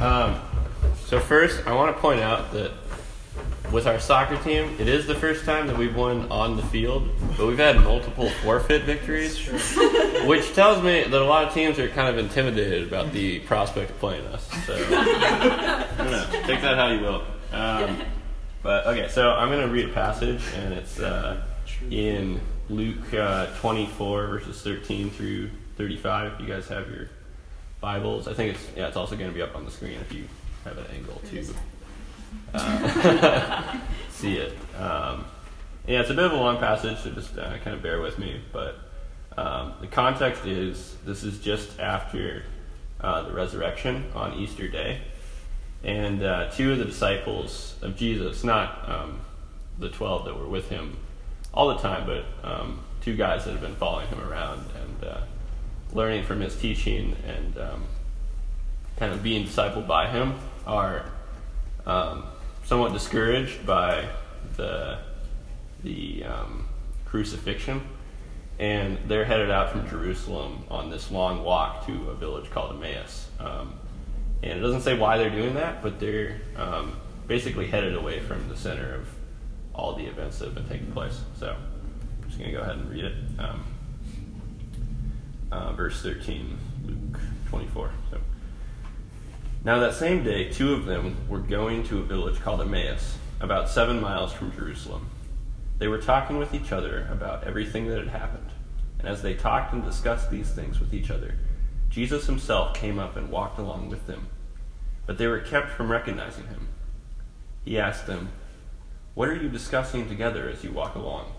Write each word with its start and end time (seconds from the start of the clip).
Um, 0.00 0.40
so 1.06 1.18
first, 1.18 1.66
I 1.66 1.74
want 1.74 1.94
to 1.94 2.00
point 2.00 2.20
out 2.20 2.52
that 2.52 2.72
with 3.72 3.86
our 3.86 3.98
soccer 3.98 4.36
team, 4.42 4.74
it 4.78 4.88
is 4.88 5.06
the 5.06 5.14
first 5.14 5.44
time 5.44 5.66
that 5.66 5.76
we've 5.76 5.94
won 5.94 6.30
on 6.30 6.56
the 6.56 6.62
field, 6.62 7.08
but 7.36 7.46
we've 7.46 7.58
had 7.58 7.80
multiple 7.82 8.30
forfeit 8.42 8.84
victories, 8.84 9.46
which 10.26 10.54
tells 10.54 10.82
me 10.82 11.02
that 11.02 11.20
a 11.20 11.24
lot 11.24 11.48
of 11.48 11.54
teams 11.54 11.78
are 11.78 11.88
kind 11.88 12.08
of 12.08 12.18
intimidated 12.18 12.86
about 12.86 13.12
the 13.12 13.40
prospect 13.40 13.90
of 13.90 13.98
playing 13.98 14.24
us. 14.26 14.48
So, 14.66 14.74
I 14.74 15.86
don't 15.98 16.10
know. 16.10 16.26
Take 16.46 16.62
that 16.62 16.76
how 16.76 16.88
you 16.88 17.00
will. 17.00 17.24
Um, 17.52 18.02
but 18.62 18.86
okay, 18.86 19.08
so 19.08 19.30
I'm 19.32 19.50
going 19.50 19.66
to 19.66 19.72
read 19.72 19.90
a 19.90 19.92
passage, 19.92 20.42
and 20.54 20.74
it's 20.74 20.98
uh, 20.98 21.42
in 21.90 22.40
Luke 22.68 23.12
uh, 23.14 23.46
24 23.60 24.26
verses 24.28 24.62
13 24.62 25.10
through 25.10 25.50
35. 25.76 26.32
If 26.32 26.40
you 26.40 26.46
guys 26.46 26.68
have 26.68 26.88
your 26.88 27.08
Bibles, 27.80 28.26
I 28.26 28.34
think 28.34 28.54
it's 28.54 28.66
yeah, 28.76 28.88
it's 28.88 28.96
also 28.96 29.16
going 29.16 29.30
to 29.30 29.34
be 29.34 29.42
up 29.42 29.54
on 29.54 29.64
the 29.64 29.70
screen 29.70 29.98
if 30.00 30.12
you 30.12 30.24
have 30.64 30.78
an 30.78 30.86
angle 30.94 31.20
to 31.30 31.54
uh, 32.54 33.78
see 34.10 34.36
it. 34.36 34.52
Um, 34.76 35.24
yeah, 35.86 36.00
it's 36.00 36.10
a 36.10 36.14
bit 36.14 36.24
of 36.24 36.32
a 36.32 36.36
long 36.36 36.58
passage, 36.58 36.98
so 36.98 37.10
just 37.10 37.38
uh, 37.38 37.56
kind 37.58 37.76
of 37.76 37.82
bear 37.82 38.00
with 38.00 38.18
me. 38.18 38.40
But 38.52 38.78
um, 39.36 39.74
the 39.80 39.86
context 39.86 40.44
is 40.44 40.96
this 41.04 41.22
is 41.22 41.38
just 41.38 41.78
after 41.78 42.42
uh, 43.00 43.22
the 43.22 43.32
resurrection 43.32 44.10
on 44.14 44.34
Easter 44.34 44.66
Day, 44.66 45.00
and 45.84 46.22
uh, 46.22 46.50
two 46.50 46.72
of 46.72 46.78
the 46.78 46.84
disciples 46.84 47.76
of 47.80 47.96
Jesus, 47.96 48.42
not 48.42 48.88
um, 48.88 49.20
the 49.78 49.88
twelve 49.88 50.24
that 50.24 50.36
were 50.36 50.48
with 50.48 50.68
him 50.68 50.96
all 51.54 51.68
the 51.68 51.78
time, 51.78 52.06
but 52.06 52.24
um, 52.48 52.80
two 53.00 53.16
guys 53.16 53.44
that 53.44 53.52
have 53.52 53.60
been 53.60 53.76
following 53.76 54.08
him 54.08 54.20
around 54.20 54.64
and 54.82 55.04
uh, 55.04 55.20
learning 55.92 56.24
from 56.24 56.40
his 56.40 56.56
teaching 56.56 57.16
and 57.26 57.58
um, 57.58 57.84
kind 58.96 59.12
of 59.12 59.22
being 59.22 59.46
discipled 59.46 59.86
by 59.86 60.08
him 60.08 60.34
are 60.66 61.06
um, 61.86 62.24
somewhat 62.64 62.92
discouraged 62.92 63.66
by 63.66 64.08
the 64.56 64.98
the 65.82 66.24
um, 66.24 66.68
crucifixion, 67.04 67.80
and 68.58 68.98
they're 69.06 69.24
headed 69.24 69.50
out 69.50 69.70
from 69.70 69.88
Jerusalem 69.88 70.64
on 70.70 70.90
this 70.90 71.10
long 71.10 71.44
walk 71.44 71.86
to 71.86 72.10
a 72.10 72.14
village 72.14 72.50
called 72.50 72.74
Emmaus. 72.74 73.28
Um, 73.38 73.74
and 74.42 74.58
it 74.58 74.60
doesn't 74.60 74.82
say 74.82 74.98
why 74.98 75.18
they're 75.18 75.30
doing 75.30 75.54
that, 75.54 75.82
but 75.82 75.98
they're 76.00 76.40
um, 76.56 76.96
basically 77.26 77.66
headed 77.68 77.94
away 77.94 78.20
from 78.20 78.48
the 78.48 78.56
center 78.56 78.94
of 78.94 79.08
all 79.74 79.94
the 79.94 80.04
events 80.04 80.38
that 80.38 80.46
have 80.46 80.54
been 80.54 80.68
taking 80.68 80.90
place. 80.92 81.20
So 81.38 81.54
I'm 81.54 82.28
just 82.28 82.38
going 82.38 82.50
to 82.50 82.56
go 82.56 82.62
ahead 82.62 82.76
and 82.76 82.90
read 82.90 83.04
it. 83.04 83.14
Um, 83.38 83.64
uh, 85.50 85.72
verse 85.72 86.02
13, 86.02 86.58
Luke 86.84 87.20
24. 87.48 87.90
So. 88.10 88.20
Now, 89.64 89.78
that 89.80 89.94
same 89.94 90.22
day, 90.22 90.50
two 90.50 90.72
of 90.72 90.86
them 90.86 91.16
were 91.28 91.40
going 91.40 91.84
to 91.84 91.98
a 91.98 92.02
village 92.02 92.40
called 92.40 92.60
Emmaus, 92.60 93.18
about 93.40 93.68
seven 93.68 94.00
miles 94.00 94.32
from 94.32 94.52
Jerusalem. 94.52 95.08
They 95.78 95.88
were 95.88 96.00
talking 96.00 96.38
with 96.38 96.54
each 96.54 96.72
other 96.72 97.08
about 97.10 97.44
everything 97.44 97.86
that 97.88 97.98
had 97.98 98.08
happened. 98.08 98.50
And 98.98 99.08
as 99.08 99.22
they 99.22 99.34
talked 99.34 99.72
and 99.72 99.84
discussed 99.84 100.30
these 100.30 100.50
things 100.50 100.80
with 100.80 100.92
each 100.92 101.10
other, 101.10 101.34
Jesus 101.88 102.26
himself 102.26 102.74
came 102.74 102.98
up 102.98 103.16
and 103.16 103.30
walked 103.30 103.58
along 103.58 103.88
with 103.88 104.06
them. 104.06 104.28
But 105.06 105.18
they 105.18 105.26
were 105.26 105.40
kept 105.40 105.70
from 105.70 105.90
recognizing 105.90 106.46
him. 106.48 106.68
He 107.64 107.78
asked 107.78 108.06
them, 108.06 108.30
What 109.14 109.28
are 109.28 109.36
you 109.36 109.48
discussing 109.48 110.08
together 110.08 110.48
as 110.48 110.64
you 110.64 110.72
walk 110.72 110.94
along? 110.94 111.32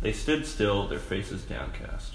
They 0.00 0.12
stood 0.12 0.46
still, 0.46 0.86
their 0.86 0.98
faces 0.98 1.42
downcast. 1.42 2.14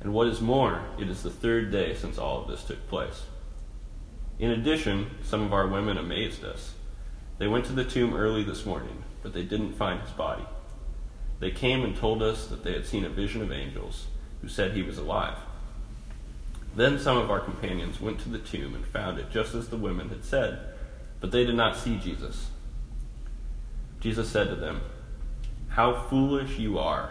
And 0.00 0.12
what 0.12 0.28
is 0.28 0.40
more, 0.40 0.82
it 0.98 1.08
is 1.08 1.22
the 1.22 1.30
third 1.30 1.72
day 1.72 1.94
since 1.94 2.18
all 2.18 2.42
of 2.42 2.48
this 2.48 2.64
took 2.64 2.88
place. 2.88 3.22
In 4.38 4.50
addition, 4.50 5.10
some 5.24 5.42
of 5.42 5.52
our 5.52 5.66
women 5.66 5.98
amazed 5.98 6.44
us. 6.44 6.74
They 7.38 7.48
went 7.48 7.64
to 7.66 7.72
the 7.72 7.84
tomb 7.84 8.14
early 8.14 8.44
this 8.44 8.64
morning, 8.64 9.02
but 9.22 9.32
they 9.32 9.42
didn't 9.42 9.72
find 9.72 10.00
his 10.00 10.10
body. 10.10 10.44
They 11.40 11.50
came 11.50 11.84
and 11.84 11.96
told 11.96 12.22
us 12.22 12.46
that 12.46 12.64
they 12.64 12.72
had 12.72 12.86
seen 12.86 13.04
a 13.04 13.08
vision 13.08 13.42
of 13.42 13.52
angels 13.52 14.06
who 14.40 14.48
said 14.48 14.72
he 14.72 14.82
was 14.82 14.98
alive. 14.98 15.36
Then 16.76 16.98
some 16.98 17.16
of 17.16 17.30
our 17.30 17.40
companions 17.40 18.00
went 18.00 18.20
to 18.20 18.28
the 18.28 18.38
tomb 18.38 18.74
and 18.74 18.84
found 18.86 19.18
it 19.18 19.30
just 19.30 19.54
as 19.54 19.68
the 19.68 19.76
women 19.76 20.08
had 20.10 20.24
said, 20.24 20.60
but 21.20 21.32
they 21.32 21.44
did 21.44 21.56
not 21.56 21.76
see 21.76 21.96
Jesus. 21.96 22.50
Jesus 24.00 24.28
said 24.28 24.48
to 24.48 24.56
them, 24.56 24.80
How 25.68 26.06
foolish 26.08 26.58
you 26.58 26.78
are! 26.78 27.10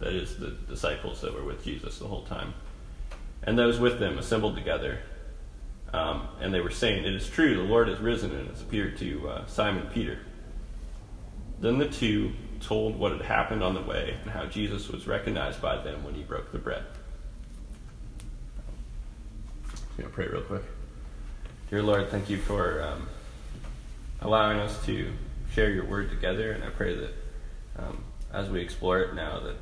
that 0.00 0.12
is, 0.12 0.36
the 0.36 0.50
disciples 0.68 1.20
that 1.20 1.34
were 1.34 1.44
with 1.44 1.64
Jesus 1.64 1.98
the 1.98 2.06
whole 2.06 2.24
time. 2.24 2.54
And 3.42 3.58
those 3.58 3.78
with 3.78 3.98
them 3.98 4.18
assembled 4.18 4.56
together. 4.56 5.00
Um, 5.92 6.28
and 6.40 6.52
they 6.52 6.60
were 6.60 6.70
saying, 6.70 7.04
It 7.04 7.14
is 7.14 7.28
true, 7.28 7.56
the 7.56 7.62
Lord 7.62 7.88
has 7.88 7.98
risen 7.98 8.32
and 8.34 8.48
has 8.48 8.60
appeared 8.60 8.98
to 8.98 9.28
uh, 9.28 9.46
Simon 9.46 9.88
Peter. 9.92 10.18
Then 11.60 11.78
the 11.78 11.88
two 11.88 12.32
told 12.60 12.98
what 12.98 13.12
had 13.12 13.22
happened 13.22 13.62
on 13.62 13.74
the 13.74 13.82
way 13.82 14.16
and 14.22 14.30
how 14.30 14.46
Jesus 14.46 14.88
was 14.88 15.06
recognized 15.06 15.62
by 15.62 15.82
them 15.82 16.04
when 16.04 16.14
he 16.14 16.22
broke 16.22 16.52
the 16.52 16.58
bread. 16.58 16.84
I'm 19.72 19.76
going 19.96 20.08
to 20.08 20.14
pray 20.14 20.26
real 20.28 20.42
quick. 20.42 20.62
Dear 21.70 21.82
Lord, 21.82 22.10
thank 22.10 22.30
you 22.30 22.38
for 22.38 22.82
um, 22.82 23.08
allowing 24.20 24.58
us 24.58 24.84
to 24.86 25.12
share 25.52 25.70
your 25.70 25.84
word 25.84 26.10
together, 26.10 26.52
and 26.52 26.62
I 26.62 26.70
pray 26.70 26.94
that 26.94 27.14
um, 27.78 28.04
as 28.32 28.48
we 28.48 28.60
explore 28.60 29.00
it 29.00 29.14
now, 29.14 29.40
that 29.40 29.56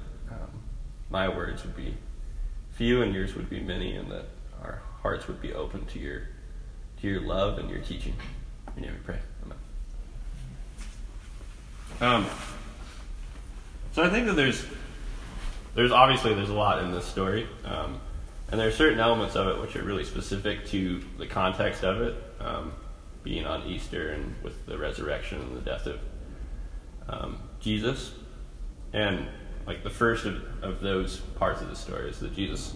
my 1.11 1.29
words 1.29 1.62
would 1.64 1.76
be 1.76 1.97
few 2.73 3.03
and 3.03 3.14
yours 3.14 3.35
would 3.35 3.49
be 3.49 3.61
many, 3.61 3.97
and 3.97 4.11
that 4.11 4.26
our 4.62 4.82
hearts 5.03 5.26
would 5.29 5.41
be 5.41 5.53
open 5.53 5.87
to 5.87 5.99
your 5.99 6.23
to 7.00 7.08
your 7.08 7.20
love 7.20 7.58
and 7.58 7.70
your 7.70 7.81
teaching. 7.81 8.14
In 8.76 8.82
your 8.82 8.93
name 8.93 9.00
we 9.00 9.05
pray. 9.05 9.19
Amen. 9.44 9.58
Um, 12.00 12.26
so 13.93 14.03
I 14.03 14.11
think 14.11 14.26
that 14.26 14.35
there's 14.35 14.64
there's 15.75 15.93
obviously 15.93 16.35
there's 16.35 16.50
a 16.50 16.55
lot 16.55 16.82
in 16.82 16.93
this 16.93 17.06
story, 17.06 17.47
um, 17.64 18.00
and 18.50 18.61
there 18.61 18.69
are 18.69 18.73
certain 18.73 18.99
elements 18.99 19.37
of 19.37 19.49
it 19.49 19.61
which 19.61 19.76
are 19.76 19.82
really 19.82 20.05
specific 20.05 20.67
to 20.67 21.03
the 21.19 21.26
context 21.26 21.85
of 21.85 22.03
it, 22.03 22.14
um, 22.41 22.73
being 23.23 23.47
on 23.47 23.67
Easter 23.67 24.11
and 24.11 24.35
with 24.43 24.67
the 24.67 24.76
resurrection 24.76 25.41
and 25.41 25.56
the 25.56 25.61
death 25.61 25.87
of 25.87 26.00
um, 27.08 27.38
Jesus, 27.61 28.12
and 28.93 29.26
like 29.67 29.83
the 29.83 29.91
first 29.91 30.25
of, 30.25 30.43
of 30.63 30.81
those 30.81 31.19
parts 31.19 31.61
of 31.61 31.69
the 31.69 31.77
story 31.77 32.09
is 32.09 32.21
that 32.21 32.35
Jesus 32.35 32.75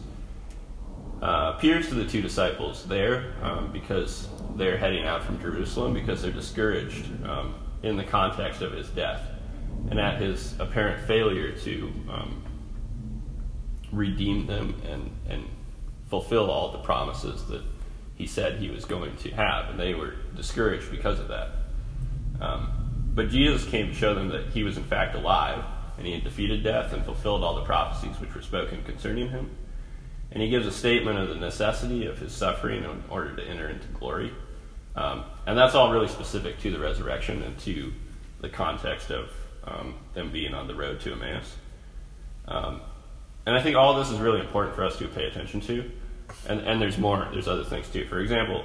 uh, 1.23 1.53
appears 1.57 1.89
to 1.89 1.95
the 1.95 2.07
two 2.07 2.21
disciples 2.21 2.85
there 2.87 3.35
um, 3.43 3.71
because 3.73 4.29
they're 4.57 4.77
heading 4.77 5.05
out 5.05 5.23
from 5.23 5.41
Jerusalem 5.41 5.95
because 5.95 6.23
they're 6.23 6.33
discouraged 6.33 7.07
um, 7.25 7.55
in 7.83 7.97
the 7.97 8.05
context 8.05 8.63
of 8.63 8.73
his 8.73 8.89
death 8.89 9.23
and 9.91 10.01
at 10.01 10.21
his 10.21 10.59
apparent 10.59 11.07
failure 11.07 11.53
to 11.53 11.93
um, 12.11 12.43
redeem 13.93 14.47
them 14.47 14.81
and, 14.89 15.11
and 15.29 15.45
fulfill 16.09 16.51
all 16.51 16.73
the 16.73 16.79
promises 16.79 17.45
that 17.47 17.63
he 18.17 18.27
said 18.27 18.59
he 18.59 18.69
was 18.69 18.85
going 18.85 19.17
to 19.17 19.31
have. 19.31 19.71
And 19.71 19.79
they 19.79 19.95
were 19.95 20.15
discouraged 20.37 20.91
because 20.91 21.21
of 21.21 21.29
that. 21.29 21.51
Um, 22.41 23.11
but 23.15 23.29
Jesus 23.29 23.65
came 23.67 23.89
to 23.89 23.95
show 23.95 24.15
them 24.15 24.29
that 24.29 24.47
he 24.49 24.65
was 24.65 24.77
in 24.77 24.85
fact 24.85 25.15
alive 25.15 25.65
and 26.00 26.06
he 26.06 26.14
had 26.14 26.25
defeated 26.25 26.64
death 26.64 26.94
and 26.94 27.05
fulfilled 27.05 27.44
all 27.44 27.55
the 27.55 27.64
prophecies 27.64 28.19
which 28.19 28.35
were 28.35 28.41
spoken 28.41 28.82
concerning 28.85 29.29
him. 29.29 29.50
And 30.32 30.43
he 30.43 30.49
gives 30.49 30.67
a 30.67 30.73
statement 30.73 31.19
of 31.19 31.29
the 31.29 31.35
necessity 31.35 32.06
of 32.06 32.19
his 32.19 32.32
suffering 32.32 32.85
in 32.85 33.05
order 33.11 33.37
to 33.37 33.44
enter 33.44 33.69
into 33.69 33.87
glory. 33.88 34.32
Um, 34.97 35.25
and 35.47 35.58
that's 35.58 35.75
all 35.75 35.93
really 35.93 36.08
specific 36.08 36.58
to 36.61 36.70
the 36.70 36.79
resurrection 36.79 37.43
and 37.43 37.58
to 37.61 37.93
the 38.41 38.49
context 38.49 39.11
of 39.11 39.31
um, 39.64 39.94
them 40.14 40.32
being 40.32 40.55
on 40.55 40.69
the 40.69 40.75
road 40.75 41.00
to 41.00 41.12
Emmaus. 41.12 41.55
Um, 42.49 42.81
and 43.44 43.55
I 43.55 43.61
think 43.62 43.76
all 43.76 43.93
this 43.93 44.11
is 44.11 44.19
really 44.19 44.41
important 44.41 44.75
for 44.75 44.85
us 44.85 44.96
to 45.00 45.08
pay 45.08 45.26
attention 45.26 45.61
to. 45.61 45.91
And, 46.49 46.61
and 46.61 46.81
there's 46.81 46.96
more, 46.96 47.29
there's 47.31 47.46
other 47.46 47.64
things 47.64 47.91
too. 47.91 48.06
For 48.06 48.20
example, 48.20 48.64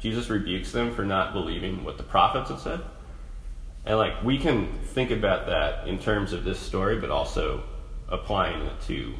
Jesus 0.00 0.28
rebukes 0.28 0.70
them 0.70 0.94
for 0.94 1.06
not 1.06 1.32
believing 1.32 1.82
what 1.82 1.96
the 1.96 2.02
prophets 2.02 2.50
have 2.50 2.60
said. 2.60 2.80
And 3.86 3.98
like 3.98 4.22
we 4.24 4.38
can 4.38 4.78
think 4.78 5.10
about 5.10 5.46
that 5.46 5.86
in 5.88 5.98
terms 5.98 6.32
of 6.32 6.44
this 6.44 6.58
story, 6.58 6.98
but 6.98 7.10
also 7.10 7.62
applying 8.08 8.62
it 8.62 8.80
to 8.86 9.14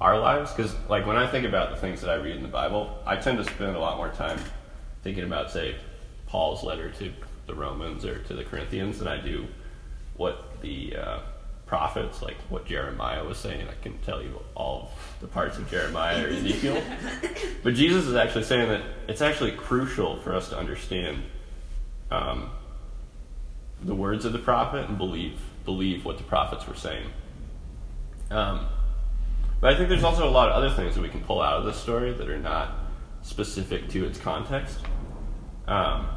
our 0.00 0.18
lives. 0.18 0.52
Because 0.52 0.74
like 0.88 1.06
when 1.06 1.16
I 1.16 1.26
think 1.26 1.46
about 1.46 1.70
the 1.70 1.76
things 1.76 2.00
that 2.02 2.10
I 2.10 2.14
read 2.16 2.36
in 2.36 2.42
the 2.42 2.48
Bible, 2.48 2.96
I 3.06 3.16
tend 3.16 3.38
to 3.38 3.44
spend 3.44 3.74
a 3.74 3.80
lot 3.80 3.96
more 3.96 4.10
time 4.10 4.38
thinking 5.02 5.24
about, 5.24 5.50
say, 5.50 5.76
Paul's 6.26 6.62
letter 6.62 6.90
to 6.90 7.12
the 7.46 7.54
Romans 7.54 8.04
or 8.04 8.18
to 8.24 8.34
the 8.34 8.44
Corinthians 8.44 8.98
than 8.98 9.08
I 9.08 9.20
do 9.20 9.46
what 10.16 10.60
the 10.60 10.96
uh, 10.96 11.18
prophets, 11.66 12.22
like 12.22 12.36
what 12.48 12.66
Jeremiah 12.66 13.24
was 13.24 13.38
saying. 13.38 13.66
I 13.68 13.82
can 13.82 13.96
tell 13.98 14.22
you 14.22 14.40
all 14.54 14.90
the 15.20 15.26
parts 15.26 15.58
of 15.58 15.70
Jeremiah 15.70 16.26
or 16.26 16.28
Ezekiel. 16.28 16.82
but 17.62 17.74
Jesus 17.74 18.06
is 18.06 18.14
actually 18.14 18.44
saying 18.44 18.68
that 18.68 18.82
it's 19.06 19.22
actually 19.22 19.52
crucial 19.52 20.20
for 20.20 20.34
us 20.34 20.48
to 20.50 20.58
understand 20.58 21.22
um, 22.10 22.50
the 23.82 23.94
words 23.94 24.24
of 24.24 24.32
the 24.32 24.38
prophet 24.38 24.88
and 24.88 24.98
believe 24.98 25.40
believe 25.64 26.04
what 26.04 26.16
the 26.18 26.24
prophets 26.24 26.66
were 26.66 26.74
saying. 26.74 27.06
Um, 28.30 28.66
but 29.60 29.72
I 29.72 29.76
think 29.76 29.88
there's 29.88 30.04
also 30.04 30.28
a 30.28 30.30
lot 30.30 30.48
of 30.48 30.54
other 30.54 30.74
things 30.74 30.94
that 30.94 31.02
we 31.02 31.08
can 31.08 31.20
pull 31.20 31.42
out 31.42 31.58
of 31.58 31.64
this 31.64 31.76
story 31.76 32.12
that 32.12 32.28
are 32.28 32.38
not 32.38 32.74
specific 33.22 33.88
to 33.90 34.06
its 34.06 34.18
context. 34.18 34.78
Um, 35.66 36.08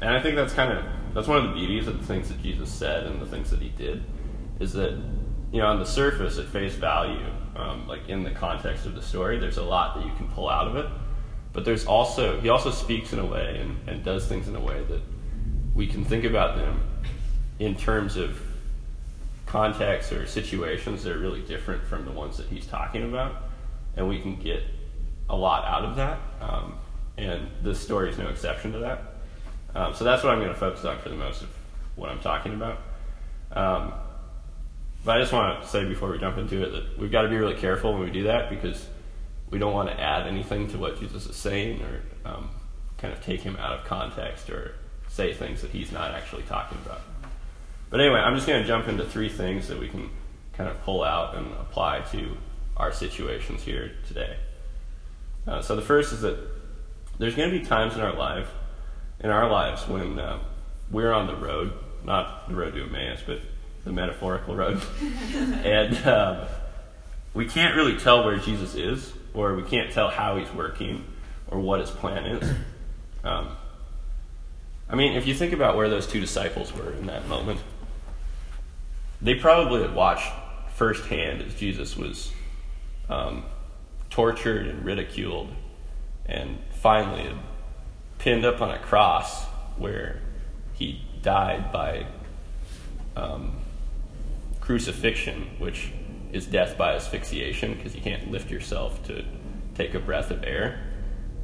and 0.00 0.10
I 0.10 0.22
think 0.22 0.36
that's 0.36 0.54
kind 0.54 0.72
of 0.72 0.84
that's 1.12 1.28
one 1.28 1.38
of 1.38 1.44
the 1.44 1.52
beauties 1.52 1.88
of 1.88 1.98
the 1.98 2.06
things 2.06 2.28
that 2.28 2.42
Jesus 2.42 2.70
said 2.70 3.06
and 3.06 3.20
the 3.20 3.26
things 3.26 3.50
that 3.50 3.60
he 3.60 3.70
did, 3.70 4.04
is 4.60 4.72
that 4.74 4.92
you 5.52 5.60
know 5.60 5.66
on 5.66 5.78
the 5.78 5.86
surface 5.86 6.38
at 6.38 6.46
face 6.46 6.74
value, 6.74 7.26
um, 7.56 7.86
like 7.86 8.08
in 8.08 8.22
the 8.22 8.30
context 8.30 8.86
of 8.86 8.94
the 8.94 9.02
story, 9.02 9.38
there's 9.38 9.58
a 9.58 9.62
lot 9.62 9.96
that 9.96 10.06
you 10.06 10.12
can 10.16 10.28
pull 10.28 10.48
out 10.48 10.68
of 10.68 10.76
it. 10.76 10.86
But 11.52 11.64
there's 11.64 11.84
also 11.84 12.40
he 12.40 12.48
also 12.48 12.70
speaks 12.70 13.12
in 13.12 13.18
a 13.18 13.26
way 13.26 13.58
and, 13.60 13.88
and 13.88 14.04
does 14.04 14.26
things 14.26 14.48
in 14.48 14.54
a 14.54 14.60
way 14.60 14.82
that 14.84 15.02
we 15.80 15.86
can 15.86 16.04
think 16.04 16.24
about 16.24 16.58
them 16.58 16.78
in 17.58 17.74
terms 17.74 18.18
of 18.18 18.38
contexts 19.46 20.12
or 20.12 20.26
situations 20.26 21.02
that 21.02 21.16
are 21.16 21.18
really 21.18 21.40
different 21.40 21.82
from 21.82 22.04
the 22.04 22.10
ones 22.10 22.36
that 22.36 22.46
he's 22.48 22.66
talking 22.66 23.02
about, 23.02 23.44
and 23.96 24.06
we 24.06 24.20
can 24.20 24.36
get 24.36 24.62
a 25.30 25.34
lot 25.34 25.64
out 25.64 25.86
of 25.86 25.96
that. 25.96 26.18
Um, 26.42 26.74
and 27.16 27.48
this 27.62 27.80
story 27.80 28.10
is 28.10 28.18
no 28.18 28.28
exception 28.28 28.72
to 28.72 28.78
that. 28.80 29.02
Um, 29.74 29.94
so 29.94 30.04
that's 30.04 30.22
what 30.22 30.34
I'm 30.34 30.40
going 30.40 30.52
to 30.52 30.60
focus 30.60 30.84
on 30.84 30.98
for 30.98 31.08
the 31.08 31.16
most 31.16 31.40
of 31.40 31.48
what 31.96 32.10
I'm 32.10 32.20
talking 32.20 32.52
about. 32.52 32.76
Um, 33.50 33.94
but 35.02 35.16
I 35.16 35.20
just 35.20 35.32
want 35.32 35.62
to 35.62 35.66
say 35.66 35.86
before 35.86 36.10
we 36.10 36.18
jump 36.18 36.36
into 36.36 36.62
it 36.62 36.72
that 36.72 36.98
we've 36.98 37.10
got 37.10 37.22
to 37.22 37.30
be 37.30 37.36
really 37.36 37.56
careful 37.56 37.94
when 37.94 38.02
we 38.02 38.10
do 38.10 38.24
that 38.24 38.50
because 38.50 38.86
we 39.48 39.58
don't 39.58 39.72
want 39.72 39.88
to 39.88 39.98
add 39.98 40.26
anything 40.26 40.68
to 40.72 40.76
what 40.78 41.00
Jesus 41.00 41.24
is 41.24 41.36
saying 41.36 41.80
or 41.80 42.02
um, 42.30 42.50
kind 42.98 43.14
of 43.14 43.24
take 43.24 43.40
him 43.40 43.56
out 43.56 43.72
of 43.72 43.86
context 43.86 44.50
or 44.50 44.74
say 45.10 45.34
things 45.34 45.60
that 45.60 45.70
he's 45.70 45.92
not 45.92 46.12
actually 46.12 46.44
talking 46.44 46.78
about. 46.86 47.02
But 47.90 48.00
anyway, 48.00 48.20
I'm 48.20 48.36
just 48.36 48.46
going 48.46 48.62
to 48.62 48.66
jump 48.66 48.88
into 48.88 49.04
three 49.04 49.28
things 49.28 49.68
that 49.68 49.78
we 49.78 49.88
can 49.88 50.08
kind 50.52 50.70
of 50.70 50.80
pull 50.84 51.02
out 51.02 51.34
and 51.34 51.52
apply 51.54 52.00
to 52.12 52.36
our 52.76 52.92
situations 52.92 53.62
here 53.62 53.92
today. 54.06 54.36
Uh, 55.46 55.60
so 55.60 55.74
the 55.74 55.82
first 55.82 56.12
is 56.12 56.20
that 56.22 56.38
there's 57.18 57.34
going 57.34 57.50
to 57.50 57.58
be 57.58 57.64
times 57.64 57.94
in 57.94 58.00
our 58.00 58.14
life, 58.14 58.48
in 59.18 59.30
our 59.30 59.50
lives, 59.50 59.86
when 59.88 60.18
uh, 60.18 60.38
we're 60.90 61.12
on 61.12 61.26
the 61.26 61.36
road, 61.36 61.72
not 62.04 62.48
the 62.48 62.54
road 62.54 62.74
to 62.74 62.84
Emmaus, 62.84 63.20
but 63.26 63.40
the 63.84 63.92
metaphorical 63.92 64.54
road, 64.54 64.80
and 65.64 65.96
um, 66.06 66.46
we 67.34 67.46
can't 67.46 67.74
really 67.74 67.98
tell 67.98 68.24
where 68.24 68.36
Jesus 68.36 68.74
is, 68.74 69.12
or 69.34 69.54
we 69.54 69.62
can't 69.62 69.90
tell 69.92 70.08
how 70.08 70.36
he's 70.36 70.50
working, 70.52 71.04
or 71.48 71.58
what 71.58 71.80
his 71.80 71.90
plan 71.90 72.24
is. 72.24 72.50
Um, 73.24 73.48
I 74.90 74.96
mean, 74.96 75.12
if 75.12 75.26
you 75.26 75.34
think 75.34 75.52
about 75.52 75.76
where 75.76 75.88
those 75.88 76.06
two 76.06 76.20
disciples 76.20 76.74
were 76.74 76.92
in 76.92 77.06
that 77.06 77.28
moment, 77.28 77.60
they 79.22 79.36
probably 79.36 79.82
had 79.82 79.94
watched 79.94 80.30
firsthand 80.74 81.42
as 81.42 81.54
Jesus 81.54 81.96
was 81.96 82.32
um, 83.08 83.44
tortured 84.08 84.66
and 84.66 84.84
ridiculed 84.84 85.54
and 86.26 86.58
finally 86.72 87.32
pinned 88.18 88.44
up 88.44 88.60
on 88.60 88.70
a 88.70 88.78
cross 88.78 89.44
where 89.76 90.20
he 90.74 91.02
died 91.22 91.70
by 91.70 92.06
um, 93.16 93.52
crucifixion, 94.60 95.50
which 95.58 95.92
is 96.32 96.46
death 96.46 96.76
by 96.76 96.94
asphyxiation 96.94 97.74
because 97.74 97.94
you 97.94 98.00
can't 98.00 98.30
lift 98.30 98.50
yourself 98.50 99.04
to 99.04 99.24
take 99.74 99.94
a 99.94 100.00
breath 100.00 100.30
of 100.30 100.42
air. 100.42 100.80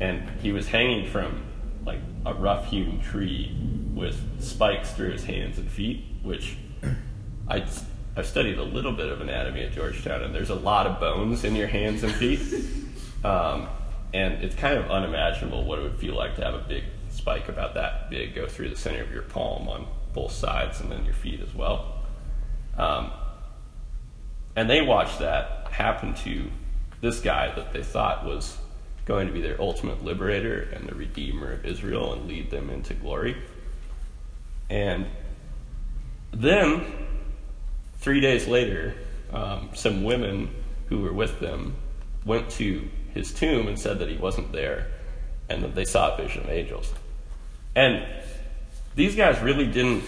And 0.00 0.28
he 0.40 0.52
was 0.52 0.68
hanging 0.68 1.08
from 1.10 1.42
like 1.86 2.00
a 2.26 2.34
rough 2.34 2.68
hewn 2.68 3.00
tree 3.00 3.56
with 3.94 4.20
spikes 4.42 4.92
through 4.92 5.12
his 5.12 5.24
hands 5.24 5.58
and 5.58 5.70
feet, 5.70 6.04
which 6.22 6.58
I 7.48 7.64
I've 8.16 8.26
studied 8.26 8.58
a 8.58 8.62
little 8.62 8.92
bit 8.92 9.08
of 9.08 9.20
anatomy 9.20 9.62
at 9.62 9.72
Georgetown, 9.72 10.22
and 10.22 10.34
there's 10.34 10.50
a 10.50 10.54
lot 10.54 10.86
of 10.86 10.98
bones 10.98 11.44
in 11.44 11.54
your 11.54 11.68
hands 11.68 12.02
and 12.02 12.12
feet, 12.14 12.40
um, 13.24 13.68
and 14.12 14.42
it's 14.42 14.54
kind 14.54 14.78
of 14.78 14.90
unimaginable 14.90 15.64
what 15.64 15.78
it 15.78 15.82
would 15.82 15.98
feel 15.98 16.14
like 16.14 16.34
to 16.36 16.44
have 16.44 16.54
a 16.54 16.64
big 16.66 16.84
spike 17.10 17.48
about 17.48 17.74
that 17.74 18.10
big 18.10 18.34
go 18.34 18.46
through 18.46 18.70
the 18.70 18.76
center 18.76 19.02
of 19.02 19.10
your 19.12 19.22
palm 19.22 19.68
on 19.68 19.86
both 20.12 20.32
sides, 20.32 20.80
and 20.80 20.90
then 20.90 21.04
your 21.04 21.14
feet 21.14 21.40
as 21.40 21.54
well. 21.54 22.02
Um, 22.76 23.10
and 24.54 24.68
they 24.68 24.80
watched 24.80 25.18
that 25.18 25.68
happen 25.70 26.14
to 26.14 26.50
this 27.02 27.20
guy 27.20 27.54
that 27.54 27.74
they 27.74 27.82
thought 27.82 28.24
was 28.24 28.56
going 29.06 29.28
to 29.28 29.32
be 29.32 29.40
their 29.40 29.60
ultimate 29.60 30.04
liberator 30.04 30.68
and 30.74 30.88
the 30.88 30.94
redeemer 30.94 31.52
of 31.52 31.64
Israel 31.64 32.12
and 32.12 32.26
lead 32.26 32.50
them 32.50 32.68
into 32.68 32.92
glory. 32.92 33.36
And 34.68 35.06
then, 36.32 36.84
three 37.98 38.20
days 38.20 38.46
later, 38.48 38.94
um, 39.32 39.70
some 39.74 40.04
women 40.04 40.50
who 40.88 41.00
were 41.00 41.12
with 41.12 41.40
them 41.40 41.76
went 42.24 42.50
to 42.50 42.88
his 43.14 43.32
tomb 43.32 43.68
and 43.68 43.78
said 43.78 44.00
that 44.00 44.08
he 44.08 44.16
wasn't 44.16 44.52
there 44.52 44.88
and 45.48 45.62
that 45.62 45.74
they 45.74 45.84
saw 45.84 46.14
a 46.14 46.16
vision 46.16 46.42
of 46.42 46.50
angels. 46.50 46.92
And 47.76 48.04
these 48.96 49.14
guys 49.14 49.40
really 49.40 49.66
didn't 49.66 50.02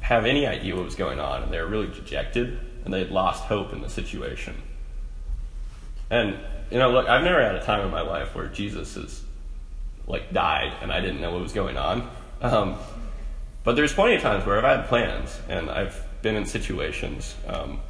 have 0.00 0.24
any 0.24 0.46
idea 0.46 0.74
what 0.74 0.84
was 0.84 0.94
going 0.96 1.20
on, 1.20 1.42
and 1.42 1.52
they 1.52 1.60
were 1.60 1.66
really 1.66 1.88
dejected, 1.88 2.58
and 2.84 2.92
they 2.92 3.00
had 3.00 3.10
lost 3.10 3.44
hope 3.44 3.72
in 3.72 3.82
the 3.82 3.88
situation. 3.88 4.54
And 6.10 6.38
you 6.70 6.78
know, 6.78 6.90
look, 6.90 7.08
I've 7.08 7.24
never 7.24 7.42
had 7.42 7.54
a 7.54 7.64
time 7.64 7.80
in 7.80 7.90
my 7.90 8.02
life 8.02 8.34
where 8.34 8.46
Jesus 8.46 8.94
has 8.94 9.22
like 10.06 10.32
died 10.32 10.72
and 10.82 10.92
I 10.92 11.00
didn't 11.00 11.20
know 11.20 11.32
what 11.32 11.42
was 11.42 11.52
going 11.52 11.76
on. 11.76 12.08
Um, 12.40 12.76
but 13.64 13.76
there's 13.76 13.92
plenty 13.92 14.14
of 14.14 14.22
times 14.22 14.46
where 14.46 14.58
I've 14.58 14.78
had 14.78 14.88
plans 14.88 15.38
and 15.48 15.70
I've 15.70 16.00
been 16.22 16.36
in 16.36 16.46
situations 16.46 17.34
um, 17.46 17.80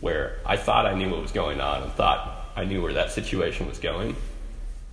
where 0.00 0.38
I 0.44 0.56
thought 0.56 0.86
I 0.86 0.94
knew 0.94 1.10
what 1.10 1.22
was 1.22 1.32
going 1.32 1.60
on 1.60 1.82
and 1.82 1.92
thought 1.92 2.38
I 2.56 2.64
knew 2.64 2.82
where 2.82 2.92
that 2.94 3.12
situation 3.12 3.68
was 3.68 3.78
going, 3.78 4.16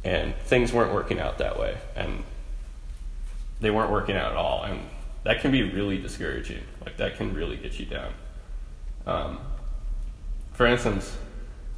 and 0.04 0.36
things 0.36 0.72
weren't 0.72 0.94
working 0.94 1.20
out 1.20 1.40
that 1.40 1.60
way, 1.60 1.76
and 1.96 2.24
they 3.60 3.72
weren't 3.72 3.92
working 3.92 4.16
out 4.16 4.32
at 4.32 4.38
all, 4.38 4.64
and 4.64 4.80
that 5.24 5.42
can 5.42 5.52
be 5.52 5.64
really 5.64 5.98
discouraging. 5.98 6.62
Like 6.86 6.98
that 6.98 7.18
can 7.18 7.34
really 7.34 7.58
get 7.58 7.80
you 7.80 7.88
down. 7.88 8.14
Um, 9.08 9.40
for 10.54 10.68
instance, 10.68 11.18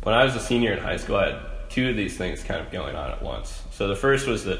when 0.04 0.16
I 0.16 0.24
was 0.24 0.36
a 0.36 0.40
senior 0.40 0.74
in 0.74 0.80
high 0.80 0.98
school, 0.98 1.18
I 1.18 1.32
had 1.32 1.42
two 1.70 1.90
of 1.90 1.96
these 1.96 2.18
things 2.18 2.44
kind 2.44 2.62
of 2.62 2.72
going 2.72 2.96
on 2.96 3.12
at 3.12 3.22
once. 3.22 3.62
So 3.72 3.88
the 3.88 3.96
first 3.96 4.28
was 4.28 4.46
that, 4.46 4.60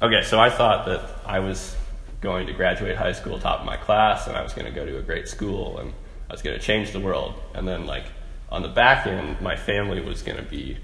okay, 0.00 0.22
so 0.22 0.38
I 0.38 0.50
thought 0.50 0.86
that 0.86 1.02
I 1.26 1.40
was 1.40 1.76
going 2.20 2.46
to 2.46 2.52
graduate 2.52 2.96
high 2.96 3.12
school 3.12 3.38
top 3.38 3.60
of 3.60 3.66
my 3.66 3.76
class 3.76 4.26
and 4.26 4.36
I 4.36 4.42
was 4.42 4.52
going 4.52 4.66
to 4.66 4.72
go 4.72 4.84
to 4.84 4.98
a 4.98 5.02
great 5.02 5.28
school 5.28 5.78
and 5.78 5.92
I 6.28 6.32
was 6.32 6.42
going 6.42 6.58
to 6.58 6.64
change 6.64 6.92
the 6.92 7.00
world. 7.00 7.34
And 7.54 7.66
then, 7.66 7.86
like, 7.86 8.04
on 8.50 8.62
the 8.62 8.68
back 8.68 9.06
end, 9.06 9.40
my 9.40 9.56
family 9.56 10.00
was 10.00 10.22
going 10.22 10.38
to 10.38 10.44
be 10.44 10.78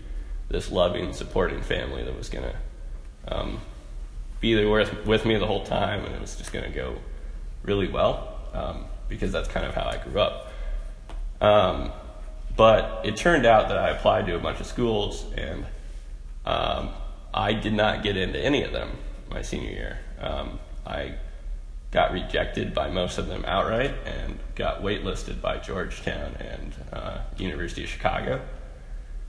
this 0.49 0.71
loving, 0.71 1.13
supporting 1.13 1.61
family 1.63 2.05
that 2.05 2.17
was 2.17 2.29
going 2.29 2.45
to 2.45 3.37
um, 3.37 3.61
be 4.41 4.55
there 4.55 4.69
with, 4.69 5.07
with 5.07 5.25
me 5.25 5.37
the 5.37 5.47
whole 5.47 5.65
time, 5.65 6.05
and 6.05 6.15
it 6.15 6.21
was 6.21 6.37
just 6.37 6.53
going 6.53 6.65
to 6.65 6.71
go 6.71 6.97
really 7.63 7.89
well 7.89 8.39
um, 8.53 8.85
because 9.09 9.33
that's 9.33 9.49
kind 9.49 9.67
of 9.67 9.75
how 9.75 9.85
I 9.85 9.97
grew 9.97 10.21
up. 10.21 10.53
Um, 11.41 11.93
but 12.57 13.03
it 13.05 13.17
turned 13.17 13.47
out 13.47 13.69
that 13.69 13.79
I 13.79 13.91
applied 13.91 14.27
to 14.27 14.37
a 14.37 14.39
bunch 14.39 14.61
of 14.61 14.67
schools, 14.67 15.25
and 15.37 15.67
um, 16.45 16.91
I 17.33 17.53
did 17.53 17.75
not 17.75 18.03
get 18.03 18.17
into 18.17 18.39
any 18.39 18.63
of 18.63 18.73
them 18.73 18.91
my 19.31 19.43
senior 19.43 19.71
year. 19.71 19.99
Um, 20.21 20.59
I 20.87 21.15
got 21.91 22.13
rejected 22.13 22.75
by 22.75 22.91
most 22.91 23.19
of 23.19 23.27
them 23.27 23.45
outright 23.47 23.95
and 24.05 24.39
got 24.55 24.83
waitlisted 24.83 25.41
by 25.41 25.59
Georgetown 25.59 26.35
and 26.37 26.75
uh, 26.93 27.19
University 27.39 27.85
of 27.85 27.89
Chicago. 27.89 28.41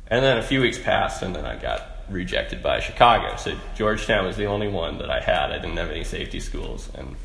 And 0.07 0.23
then 0.23 0.37
a 0.37 0.43
few 0.43 0.61
weeks 0.61 0.79
passed, 0.79 1.21
and 1.21 1.35
then 1.35 1.45
I 1.45 1.57
got 1.57 1.81
rejected 2.09 2.63
by 2.63 2.79
Chicago. 2.79 3.35
So 3.35 3.57
Georgetown 3.75 4.25
was 4.25 4.37
the 4.37 4.45
only 4.45 4.69
one 4.69 4.99
that 4.99 5.09
I 5.09 5.19
had. 5.19 5.51
I 5.51 5.59
didn't 5.59 5.77
have 5.77 5.91
any 5.91 6.03
safety 6.03 6.39
schools, 6.39 6.89
and 6.95 7.15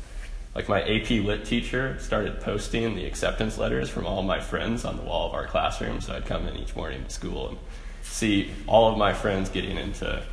like 0.55 0.69
my 0.69 0.81
AP 0.81 1.09
Lit 1.09 1.45
teacher 1.45 1.97
started 1.99 2.39
posting 2.39 2.95
the 2.95 3.05
acceptance 3.05 3.57
letters 3.57 3.89
from 3.89 4.05
all 4.05 4.21
my 4.21 4.39
friends 4.39 4.85
on 4.85 4.97
the 4.97 5.03
wall 5.03 5.27
of 5.27 5.33
our 5.33 5.47
classroom. 5.47 5.99
So 5.99 6.13
I'd 6.13 6.25
come 6.25 6.47
in 6.47 6.55
each 6.57 6.75
morning 6.75 7.03
to 7.03 7.09
school 7.09 7.49
and 7.49 7.57
see 8.03 8.51
all 8.67 8.91
of 8.91 8.97
my 8.97 9.13
friends 9.13 9.49
getting 9.49 9.77
into 9.77 10.23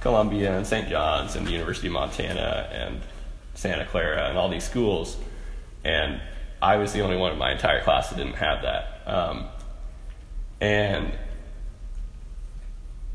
Columbia 0.00 0.56
and 0.56 0.66
St. 0.66 0.88
John's 0.88 1.34
and 1.34 1.46
the 1.46 1.50
University 1.50 1.88
of 1.88 1.94
Montana 1.94 2.68
and 2.72 3.00
Santa 3.54 3.84
Clara 3.86 4.28
and 4.28 4.38
all 4.38 4.48
these 4.48 4.64
schools. 4.64 5.16
And 5.82 6.20
I 6.62 6.76
was 6.76 6.92
the 6.92 7.00
only 7.00 7.16
one 7.16 7.32
in 7.32 7.38
my 7.38 7.52
entire 7.52 7.82
class 7.82 8.10
that 8.10 8.16
didn't 8.16 8.34
have 8.34 8.62
that. 8.62 9.02
Um, 9.06 9.48
and 10.60 11.12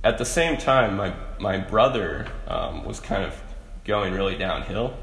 at 0.03 0.17
the 0.17 0.25
same 0.25 0.57
time, 0.57 0.97
my, 0.97 1.13
my 1.39 1.57
brother 1.57 2.27
um, 2.47 2.83
was 2.85 2.99
kind 2.99 3.23
of 3.23 3.39
going 3.85 4.13
really 4.13 4.37
downhill. 4.37 4.93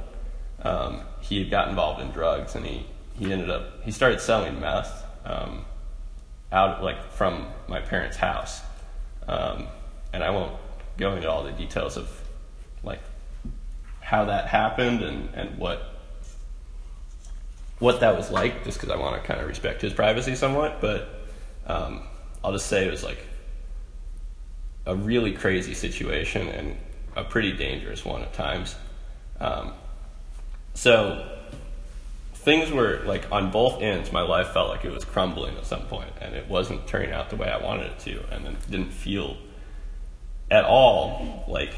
Um, 0.62 1.02
he 1.28 1.38
had 1.38 1.50
got 1.50 1.68
involved 1.68 2.00
in 2.00 2.10
drugs 2.10 2.54
and 2.54 2.64
he, 2.64 2.86
he 3.18 3.32
ended 3.32 3.50
up, 3.50 3.82
he 3.82 3.90
started 3.90 4.20
selling 4.20 4.60
meth 4.60 5.04
um, 5.24 5.64
out 6.52 6.82
like 6.82 7.12
from 7.12 7.46
my 7.68 7.80
parents' 7.80 8.16
house. 8.16 8.60
Um, 9.26 9.66
and 10.12 10.22
I 10.22 10.30
won't 10.30 10.56
go 10.96 11.14
into 11.14 11.28
all 11.28 11.42
the 11.42 11.52
details 11.52 11.96
of 11.96 12.08
like 12.82 13.00
how 14.00 14.26
that 14.26 14.46
happened 14.46 15.02
and, 15.02 15.34
and 15.34 15.58
what 15.58 15.92
what 17.78 18.00
that 18.00 18.16
was 18.16 18.30
like, 18.30 18.64
just 18.64 18.80
because 18.80 18.94
I 18.94 18.98
want 18.98 19.20
to 19.20 19.26
kind 19.26 19.38
of 19.38 19.46
respect 19.46 19.82
his 19.82 19.92
privacy 19.92 20.34
somewhat. 20.34 20.80
But 20.80 21.26
um, 21.66 22.02
I'll 22.42 22.52
just 22.52 22.68
say 22.68 22.86
it 22.86 22.90
was 22.90 23.04
like 23.04 23.18
a 24.86 24.96
really 24.96 25.32
crazy 25.32 25.74
situation 25.74 26.48
and 26.48 26.76
a 27.16 27.24
pretty 27.24 27.52
dangerous 27.52 28.04
one 28.04 28.22
at 28.22 28.32
times. 28.32 28.76
Um, 29.40 29.72
so 30.76 31.26
things 32.34 32.70
were 32.70 33.00
like 33.06 33.32
on 33.32 33.50
both 33.50 33.82
ends. 33.82 34.12
My 34.12 34.20
life 34.20 34.48
felt 34.48 34.68
like 34.68 34.84
it 34.84 34.92
was 34.92 35.04
crumbling 35.04 35.56
at 35.56 35.66
some 35.66 35.82
point, 35.86 36.12
and 36.20 36.34
it 36.34 36.48
wasn't 36.48 36.86
turning 36.86 37.12
out 37.12 37.30
the 37.30 37.36
way 37.36 37.48
I 37.48 37.56
wanted 37.56 37.86
it 37.86 37.98
to, 38.00 38.22
and 38.30 38.46
it 38.46 38.70
didn't 38.70 38.92
feel 38.92 39.36
at 40.50 40.64
all 40.64 41.44
like 41.48 41.74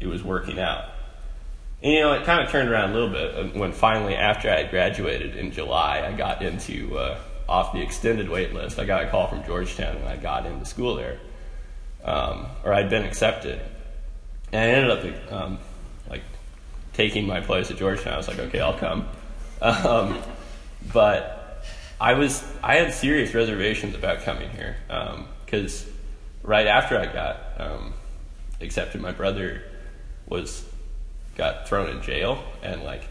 it 0.00 0.06
was 0.06 0.24
working 0.24 0.58
out. 0.58 0.86
And, 1.82 1.92
you 1.92 2.00
know, 2.00 2.14
it 2.14 2.24
kind 2.24 2.42
of 2.42 2.50
turned 2.50 2.70
around 2.70 2.90
a 2.90 2.94
little 2.94 3.10
bit 3.10 3.54
when 3.54 3.72
finally, 3.72 4.16
after 4.16 4.50
I 4.50 4.62
had 4.62 4.70
graduated 4.70 5.36
in 5.36 5.52
July, 5.52 6.04
I 6.04 6.16
got 6.16 6.42
into 6.42 6.96
uh, 6.96 7.18
off 7.46 7.74
the 7.74 7.82
extended 7.82 8.30
wait 8.30 8.54
list. 8.54 8.78
I 8.78 8.86
got 8.86 9.04
a 9.04 9.10
call 9.10 9.28
from 9.28 9.44
Georgetown, 9.44 9.96
and 9.96 10.08
I 10.08 10.16
got 10.16 10.46
into 10.46 10.64
school 10.64 10.96
there, 10.96 11.20
um, 12.02 12.46
or 12.64 12.72
I'd 12.72 12.88
been 12.88 13.04
accepted, 13.04 13.60
and 14.50 14.60
I 14.60 14.64
ended 14.64 14.90
up 14.90 15.32
um, 15.32 15.58
taking 16.94 17.26
my 17.26 17.40
place 17.40 17.70
at 17.70 17.76
Georgetown. 17.76 18.14
I 18.14 18.16
was 18.16 18.28
like, 18.28 18.38
okay, 18.38 18.60
I'll 18.60 18.78
come, 18.78 19.08
um, 19.60 20.18
but 20.92 21.64
I 22.00 22.14
was 22.14 22.44
I 22.62 22.76
had 22.76 22.92
serious 22.92 23.34
reservations 23.34 23.94
about 23.94 24.22
coming 24.22 24.50
here 24.50 24.76
because 25.44 25.84
um, 25.84 25.92
right 26.42 26.66
after 26.66 26.98
I 26.98 27.06
got 27.06 27.40
um, 27.58 27.94
accepted, 28.60 29.00
my 29.00 29.12
brother 29.12 29.62
was 30.26 30.64
got 31.36 31.68
thrown 31.68 31.90
in 31.90 32.00
jail 32.02 32.42
and 32.62 32.82
like 32.82 33.08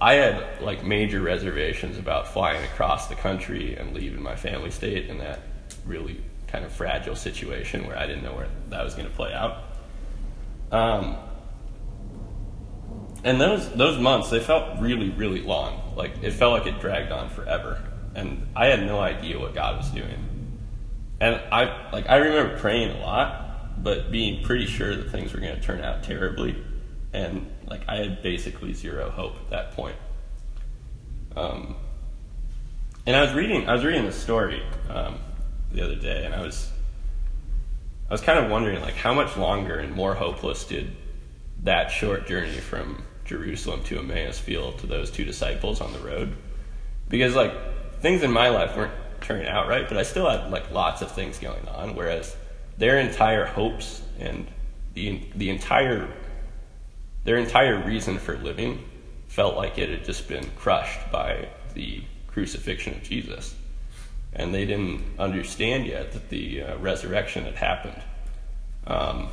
I 0.00 0.14
had 0.14 0.60
like 0.60 0.84
major 0.84 1.20
reservations 1.20 1.96
about 1.96 2.32
flying 2.32 2.64
across 2.64 3.06
the 3.06 3.14
country 3.14 3.76
and 3.76 3.94
leaving 3.94 4.20
my 4.20 4.34
family 4.34 4.72
state 4.72 5.08
in 5.08 5.18
that 5.18 5.40
really 5.86 6.20
kind 6.48 6.64
of 6.64 6.72
fragile 6.72 7.14
situation 7.14 7.86
where 7.86 7.96
I 7.96 8.06
didn't 8.06 8.24
know 8.24 8.34
where 8.34 8.48
that 8.70 8.84
was 8.84 8.94
going 8.94 9.08
to 9.08 9.14
play 9.14 9.32
out. 9.32 9.62
Um, 10.72 11.16
and 13.24 13.40
those 13.40 13.70
those 13.72 13.98
months 13.98 14.30
they 14.30 14.40
felt 14.40 14.80
really 14.80 15.10
really 15.10 15.42
long. 15.42 15.94
Like 15.96 16.22
it 16.22 16.32
felt 16.32 16.52
like 16.52 16.66
it 16.66 16.80
dragged 16.80 17.12
on 17.12 17.28
forever, 17.28 17.82
and 18.14 18.46
I 18.56 18.66
had 18.66 18.84
no 18.84 19.00
idea 19.00 19.38
what 19.38 19.54
God 19.54 19.76
was 19.76 19.90
doing. 19.90 20.58
And 21.20 21.36
I 21.52 21.90
like 21.92 22.08
I 22.08 22.16
remember 22.16 22.58
praying 22.58 22.96
a 22.96 23.00
lot, 23.00 23.82
but 23.82 24.10
being 24.10 24.44
pretty 24.44 24.66
sure 24.66 24.96
that 24.96 25.10
things 25.10 25.32
were 25.32 25.40
going 25.40 25.54
to 25.54 25.60
turn 25.60 25.82
out 25.82 26.02
terribly 26.02 26.56
and 27.12 27.50
like 27.66 27.82
I 27.88 27.96
had 27.96 28.22
basically 28.22 28.72
zero 28.72 29.10
hope 29.10 29.36
at 29.36 29.50
that 29.50 29.72
point. 29.72 29.96
Um, 31.36 31.76
and 33.06 33.16
I 33.16 33.22
was 33.22 33.34
reading, 33.34 33.68
I 33.68 33.74
was 33.74 33.84
reading 33.84 34.04
this 34.04 34.16
story 34.16 34.62
um, 34.88 35.18
the 35.72 35.82
other 35.82 35.96
day, 35.96 36.24
and 36.24 36.34
I 36.34 36.42
was, 36.42 36.70
I 38.08 38.12
was 38.12 38.20
kind 38.20 38.38
of 38.38 38.50
wondering 38.50 38.80
like 38.80 38.94
how 38.94 39.14
much 39.14 39.36
longer 39.36 39.78
and 39.78 39.94
more 39.94 40.14
hopeless 40.14 40.64
did 40.64 40.94
that 41.62 41.90
short 41.90 42.26
journey 42.26 42.58
from 42.58 43.02
Jerusalem 43.24 43.82
to 43.84 43.98
Emmaus 43.98 44.38
feel 44.38 44.72
to 44.72 44.86
those 44.86 45.10
two 45.10 45.24
disciples 45.24 45.80
on 45.80 45.92
the 45.92 45.98
road? 45.98 46.36
Because 47.08 47.34
like 47.34 47.52
things 48.00 48.22
in 48.22 48.32
my 48.32 48.48
life 48.48 48.76
weren't 48.76 48.92
turning 49.20 49.46
out 49.46 49.68
right, 49.68 49.88
but 49.88 49.96
I 49.96 50.02
still 50.02 50.28
had 50.28 50.50
like 50.50 50.70
lots 50.70 51.02
of 51.02 51.12
things 51.12 51.38
going 51.38 51.66
on, 51.68 51.94
whereas 51.94 52.36
their 52.78 52.98
entire 52.98 53.44
hopes 53.44 54.02
and 54.18 54.46
the 54.94 55.20
the 55.36 55.50
entire 55.50 56.08
their 57.24 57.36
entire 57.36 57.82
reason 57.84 58.18
for 58.18 58.36
living 58.38 58.84
felt 59.28 59.56
like 59.56 59.78
it 59.78 59.88
had 59.88 60.04
just 60.04 60.28
been 60.28 60.44
crushed 60.56 61.10
by 61.10 61.48
the 61.74 62.02
crucifixion 62.26 62.94
of 62.94 63.02
Jesus. 63.02 63.54
And 64.34 64.54
they 64.54 64.64
didn't 64.64 65.02
understand 65.18 65.86
yet 65.86 66.12
that 66.12 66.28
the 66.30 66.62
uh, 66.62 66.78
resurrection 66.78 67.44
had 67.44 67.54
happened. 67.54 68.02
Um, 68.86 69.28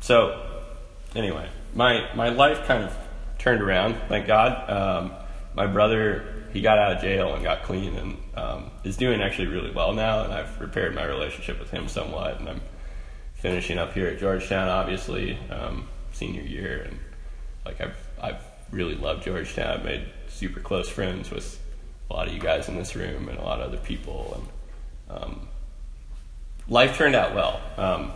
so, 0.00 0.62
anyway, 1.14 1.48
my, 1.74 2.14
my 2.14 2.28
life 2.30 2.66
kind 2.66 2.84
of 2.84 2.96
turned 3.38 3.62
around, 3.62 3.96
thank 4.08 4.26
God. 4.26 4.70
Um, 4.70 5.12
my 5.54 5.66
brother, 5.66 6.46
he 6.52 6.60
got 6.60 6.78
out 6.78 6.96
of 6.96 7.02
jail 7.02 7.34
and 7.34 7.42
got 7.42 7.62
clean 7.62 7.96
and 7.96 8.16
um, 8.34 8.70
is 8.84 8.96
doing 8.96 9.20
actually 9.20 9.48
really 9.48 9.70
well 9.70 9.92
now. 9.92 10.24
And 10.24 10.32
I've 10.32 10.60
repaired 10.60 10.94
my 10.94 11.04
relationship 11.04 11.58
with 11.58 11.70
him 11.70 11.88
somewhat. 11.88 12.38
And 12.40 12.48
I'm 12.48 12.60
finishing 13.34 13.78
up 13.78 13.92
here 13.92 14.08
at 14.08 14.18
Georgetown, 14.18 14.68
obviously. 14.68 15.38
Um, 15.50 15.88
senior 16.12 16.42
year, 16.42 16.82
and 16.82 16.98
like 17.64 17.80
I've 17.80 17.96
I've 18.20 18.42
really 18.70 18.94
loved 18.94 19.24
Georgetown. 19.24 19.78
I've 19.78 19.84
made 19.84 20.06
super 20.28 20.60
close 20.60 20.88
friends 20.88 21.30
with 21.30 21.58
a 22.10 22.12
lot 22.12 22.28
of 22.28 22.34
you 22.34 22.40
guys 22.40 22.68
in 22.68 22.76
this 22.76 22.94
room 22.94 23.28
and 23.28 23.38
a 23.38 23.42
lot 23.42 23.60
of 23.60 23.68
other 23.68 23.78
people, 23.78 24.46
and 25.08 25.22
um, 25.22 25.48
life 26.68 26.96
turned 26.96 27.14
out 27.14 27.34
well. 27.34 27.60
Um, 27.76 28.12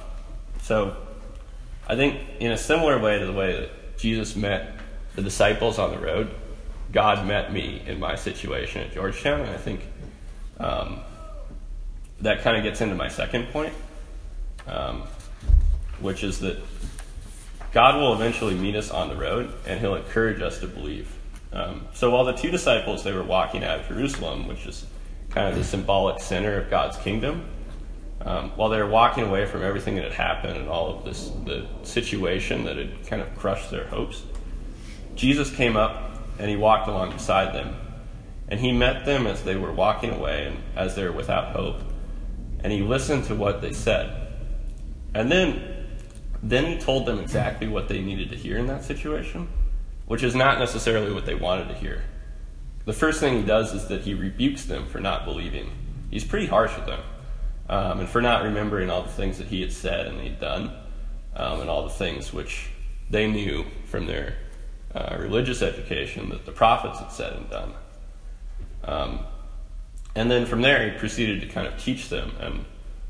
so 0.62 0.96
I 1.86 1.96
think 1.96 2.20
in 2.40 2.50
a 2.50 2.58
similar 2.58 2.98
way 2.98 3.18
to 3.18 3.26
the 3.26 3.32
way 3.32 3.60
that 3.60 3.98
Jesus 3.98 4.36
met 4.36 4.76
the 5.14 5.22
disciples 5.22 5.78
on 5.78 5.90
the 5.90 5.98
road, 5.98 6.30
God 6.92 7.26
met 7.26 7.52
me 7.52 7.82
in 7.86 8.00
my 8.00 8.14
situation 8.14 8.82
at 8.82 8.92
Georgetown, 8.92 9.40
and 9.40 9.50
I 9.50 9.56
think 9.56 9.80
um, 10.58 11.00
that 12.20 12.42
kind 12.42 12.56
of 12.56 12.62
gets 12.62 12.80
into 12.80 12.94
my 12.94 13.08
second 13.08 13.48
point, 13.48 13.72
um, 14.66 15.02
which 16.00 16.24
is 16.24 16.40
that 16.40 16.58
God 17.72 17.96
will 17.96 18.14
eventually 18.14 18.54
meet 18.54 18.76
us 18.76 18.90
on 18.90 19.08
the 19.08 19.16
road, 19.16 19.52
and 19.66 19.80
He'll 19.80 19.96
encourage 19.96 20.40
us 20.40 20.60
to 20.60 20.66
believe. 20.66 21.12
Um, 21.52 21.86
so 21.94 22.10
while 22.10 22.24
the 22.24 22.32
two 22.32 22.50
disciples 22.50 23.04
they 23.04 23.12
were 23.12 23.22
walking 23.22 23.62
out 23.62 23.80
of 23.80 23.88
Jerusalem, 23.88 24.48
which 24.48 24.66
is 24.66 24.86
kind 25.30 25.48
of 25.48 25.56
the 25.56 25.64
symbolic 25.64 26.20
center 26.20 26.56
of 26.56 26.70
God's 26.70 26.96
kingdom, 26.98 27.44
um, 28.20 28.50
while 28.56 28.68
they 28.68 28.78
were 28.78 28.88
walking 28.88 29.24
away 29.24 29.46
from 29.46 29.62
everything 29.62 29.96
that 29.96 30.04
had 30.04 30.12
happened 30.12 30.56
and 30.56 30.68
all 30.68 30.96
of 30.96 31.04
this 31.04 31.30
the 31.44 31.66
situation 31.82 32.64
that 32.64 32.76
had 32.76 33.06
kind 33.06 33.20
of 33.20 33.34
crushed 33.36 33.70
their 33.70 33.86
hopes, 33.86 34.22
Jesus 35.14 35.50
came 35.50 35.76
up 35.76 36.18
and 36.38 36.48
He 36.50 36.56
walked 36.56 36.88
along 36.88 37.12
beside 37.12 37.54
them, 37.54 37.76
and 38.48 38.60
He 38.60 38.72
met 38.72 39.04
them 39.04 39.26
as 39.26 39.42
they 39.42 39.56
were 39.56 39.72
walking 39.72 40.10
away 40.10 40.46
and 40.46 40.62
as 40.76 40.94
they 40.94 41.04
were 41.04 41.12
without 41.12 41.54
hope, 41.54 41.80
and 42.62 42.72
He 42.72 42.82
listened 42.82 43.24
to 43.24 43.34
what 43.34 43.60
they 43.60 43.72
said, 43.72 44.32
and 45.14 45.30
then 45.30 45.74
then 46.44 46.66
he 46.66 46.76
told 46.76 47.06
them 47.06 47.18
exactly 47.18 47.66
what 47.66 47.88
they 47.88 48.02
needed 48.02 48.30
to 48.30 48.36
hear 48.36 48.58
in 48.58 48.66
that 48.66 48.84
situation, 48.84 49.48
which 50.06 50.22
is 50.22 50.34
not 50.34 50.58
necessarily 50.58 51.10
what 51.10 51.24
they 51.24 51.34
wanted 51.34 51.68
to 51.68 51.74
hear. 51.74 52.04
The 52.84 52.92
first 52.92 53.18
thing 53.18 53.38
he 53.38 53.46
does 53.46 53.72
is 53.72 53.86
that 53.88 54.02
he 54.02 54.12
rebukes 54.12 54.66
them 54.66 54.86
for 54.86 55.00
not 55.00 55.24
believing. 55.24 55.70
He's 56.10 56.24
pretty 56.24 56.46
harsh 56.46 56.76
with 56.76 56.84
them. 56.84 57.00
Um, 57.68 58.00
and 58.00 58.08
for 58.08 58.20
not 58.20 58.44
remembering 58.44 58.90
all 58.90 59.02
the 59.02 59.08
things 59.08 59.38
that 59.38 59.46
he 59.46 59.60
had 59.60 59.72
said 59.72 60.06
and 60.06 60.20
he'd 60.20 60.40
done, 60.40 60.70
um, 61.36 61.60
and 61.60 61.70
all 61.70 61.84
the 61.84 61.90
things 61.90 62.32
which 62.32 62.68
they 63.10 63.30
knew 63.30 63.64
from 63.86 64.06
their 64.06 64.36
uh, 64.94 65.16
religious 65.18 65.62
education 65.62 66.28
that 66.30 66.46
the 66.46 66.52
prophets 66.52 67.00
had 67.00 67.10
said 67.10 67.32
and 67.32 67.50
done. 67.50 67.72
Um, 68.84 69.20
and 70.14 70.30
then 70.30 70.46
from 70.46 70.62
there, 70.62 70.90
he 70.90 70.98
proceeded 70.98 71.40
to 71.40 71.46
kind 71.48 71.66
of 71.66 71.82
teach 71.82 72.08
them, 72.08 72.32
and 72.38 72.64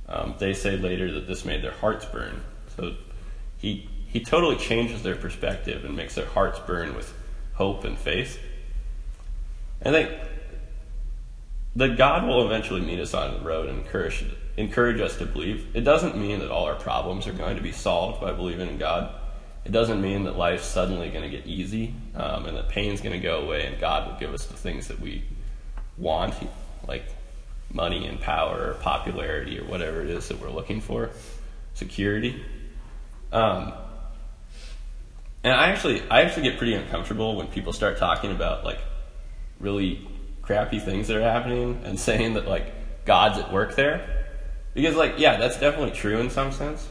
um, 0.08 0.34
they 0.38 0.54
say 0.54 0.76
later 0.76 1.12
that 1.12 1.26
this 1.26 1.44
made 1.44 1.62
their 1.62 1.72
hearts 1.72 2.06
burn. 2.06 2.40
So 2.76 2.94
he 3.58 3.88
he 4.06 4.20
totally 4.20 4.56
changes 4.56 5.02
their 5.02 5.16
perspective 5.16 5.84
and 5.84 5.96
makes 5.96 6.14
their 6.14 6.26
hearts 6.26 6.60
burn 6.60 6.94
with 6.94 7.12
hope 7.54 7.84
and 7.84 7.98
faith. 7.98 8.38
I 9.84 9.90
think 9.90 10.12
that 11.74 11.98
God 11.98 12.24
will 12.24 12.46
eventually 12.46 12.80
meet 12.80 13.00
us 13.00 13.12
on 13.12 13.34
the 13.34 13.40
road 13.40 13.68
and 13.68 13.80
encourage 13.80 14.24
encourage 14.56 15.00
us 15.00 15.16
to 15.18 15.26
believe. 15.26 15.74
It 15.74 15.82
doesn't 15.82 16.16
mean 16.16 16.40
that 16.40 16.50
all 16.50 16.64
our 16.66 16.76
problems 16.76 17.26
are 17.26 17.32
going 17.32 17.56
to 17.56 17.62
be 17.62 17.72
solved 17.72 18.20
by 18.20 18.32
believing 18.32 18.68
in 18.68 18.78
God. 18.78 19.14
It 19.64 19.72
doesn't 19.72 20.00
mean 20.00 20.24
that 20.24 20.36
life's 20.36 20.66
suddenly 20.66 21.10
going 21.10 21.28
to 21.28 21.34
get 21.34 21.46
easy 21.46 21.94
um, 22.14 22.46
and 22.46 22.56
that 22.56 22.68
pain's 22.68 23.00
going 23.00 23.18
to 23.18 23.22
go 23.22 23.40
away 23.40 23.66
and 23.66 23.80
God 23.80 24.06
will 24.06 24.18
give 24.18 24.34
us 24.34 24.46
the 24.46 24.54
things 24.54 24.88
that 24.88 25.00
we 25.00 25.24
want, 25.96 26.34
like 26.86 27.04
money 27.72 28.06
and 28.06 28.20
power 28.20 28.70
or 28.70 28.74
popularity 28.74 29.58
or 29.58 29.64
whatever 29.64 30.02
it 30.02 30.10
is 30.10 30.28
that 30.28 30.40
we're 30.40 30.50
looking 30.50 30.80
for, 30.80 31.10
security. 31.72 32.44
Um, 33.32 33.72
and 35.42 35.52
I 35.52 35.70
actually, 35.70 36.02
I 36.10 36.22
actually 36.22 36.44
get 36.44 36.58
pretty 36.58 36.74
uncomfortable 36.74 37.36
when 37.36 37.48
people 37.48 37.72
start 37.72 37.98
talking 37.98 38.30
about 38.30 38.64
like 38.64 38.78
really 39.60 40.06
crappy 40.42 40.78
things 40.78 41.08
that 41.08 41.16
are 41.16 41.22
happening 41.22 41.80
and 41.84 41.98
saying 42.08 42.34
that 42.34 42.46
like 42.46 42.72
God's 43.04 43.38
at 43.38 43.52
work 43.52 43.76
there, 43.76 44.23
because 44.74 44.96
like 44.96 45.14
yeah, 45.18 45.36
that's 45.36 45.58
definitely 45.58 45.92
true 45.92 46.18
in 46.18 46.30
some 46.30 46.52
sense, 46.52 46.88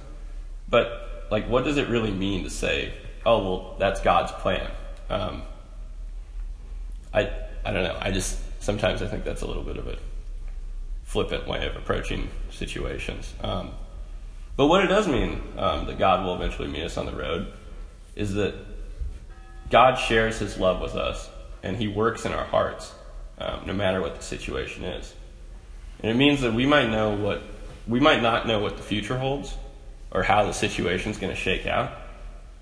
but 0.70 1.28
like 1.30 1.48
what 1.48 1.64
does 1.64 1.78
it 1.78 1.90
really 1.90 2.12
mean 2.12 2.44
to 2.44 2.50
say, 2.50 2.94
oh 3.26 3.44
well, 3.44 3.76
that's 3.80 4.02
God's 4.02 4.32
plan? 4.32 4.72
Um, 5.10 5.44
I 7.14 7.30
I 7.66 7.72
don't 7.72 7.84
know. 7.84 7.98
I 8.02 8.12
just 8.12 8.40
sometimes 8.62 9.02
I 9.02 9.08
think 9.08 9.24
that's 9.24 9.42
a 9.42 9.48
little 9.48 9.64
bit 9.64 9.78
of 9.78 9.88
a 9.88 9.98
flippant 11.04 11.48
way 11.48 11.68
of 11.68 11.76
approaching 11.76 12.30
situations. 12.50 13.34
Um, 13.42 13.72
but 14.56 14.68
what 14.68 14.84
it 14.84 14.88
does 14.88 15.08
mean 15.08 15.42
um, 15.58 15.86
that 15.88 15.98
God 15.98 16.26
will 16.26 16.36
eventually 16.36 16.68
meet 16.68 16.84
us 16.84 16.98
on 16.98 17.06
the 17.06 17.12
road 17.12 17.52
is 18.16 18.34
that 18.34 18.56
God 19.70 19.96
shares 19.96 20.38
His 20.40 20.58
love 20.58 20.82
with 20.82 20.96
us, 20.96 21.30
and 21.64 21.78
He 21.78 21.88
works 21.88 22.26
in 22.26 22.32
our 22.32 22.46
hearts, 22.46 22.94
um, 23.40 23.62
no 23.66 23.74
matter 23.74 24.02
what 24.02 24.16
the 24.16 24.24
situation 24.24 24.84
is. 24.84 25.14
And 26.00 26.12
it 26.12 26.16
means 26.16 26.42
that 26.42 26.54
we 26.54 26.66
might 26.66 26.90
know 26.90 27.16
what 27.16 27.42
we 27.88 28.00
might 28.00 28.22
not 28.22 28.48
know 28.48 28.60
what 28.60 28.78
the 28.78 28.84
future 28.84 29.18
holds 29.18 29.56
or 30.12 30.24
how 30.24 30.46
the 30.46 30.54
situation 30.54 31.12
is 31.12 31.18
going 31.18 31.34
to 31.34 31.40
shake 31.40 31.66
out, 31.66 31.92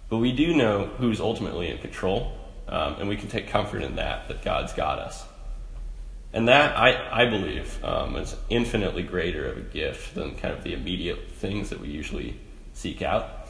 but 0.10 0.18
we 0.18 0.32
do 0.32 0.56
know 0.56 0.86
who's 0.98 1.20
ultimately 1.20 1.70
in 1.70 1.78
control, 1.78 2.34
um, 2.68 2.96
and 3.00 3.10
we 3.10 3.16
can 3.16 3.30
take 3.30 3.48
comfort 3.48 3.82
in 3.82 3.96
that 3.96 4.28
that 4.28 4.42
God's 4.44 4.74
got 4.74 5.00
us. 5.00 5.26
And 6.34 6.48
that, 6.48 6.78
I, 6.78 7.24
I 7.24 7.30
believe, 7.30 7.84
um, 7.84 8.16
is 8.16 8.36
infinitely 8.50 9.04
greater 9.04 9.46
of 9.52 9.58
a 9.58 9.62
gift 9.62 10.16
than 10.16 10.36
kind 10.36 10.54
of 10.54 10.64
the 10.64 10.74
immediate 10.74 11.30
things 11.32 11.70
that 11.70 11.82
we 11.82 11.90
usually 11.90 12.40
seek 12.74 13.02
out. 13.02 13.48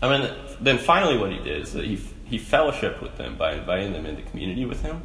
I 0.00 0.08
mean, 0.08 0.32
then 0.60 0.78
finally, 0.78 1.18
what 1.18 1.32
he 1.32 1.38
did 1.38 1.62
is 1.62 1.72
that 1.72 1.84
he, 1.84 1.96
he 2.24 2.38
fellowshiped 2.38 3.02
with 3.02 3.16
them 3.16 3.36
by 3.36 3.54
inviting 3.54 3.92
them 3.92 4.06
into 4.06 4.22
community 4.22 4.64
with 4.64 4.82
him 4.82 5.02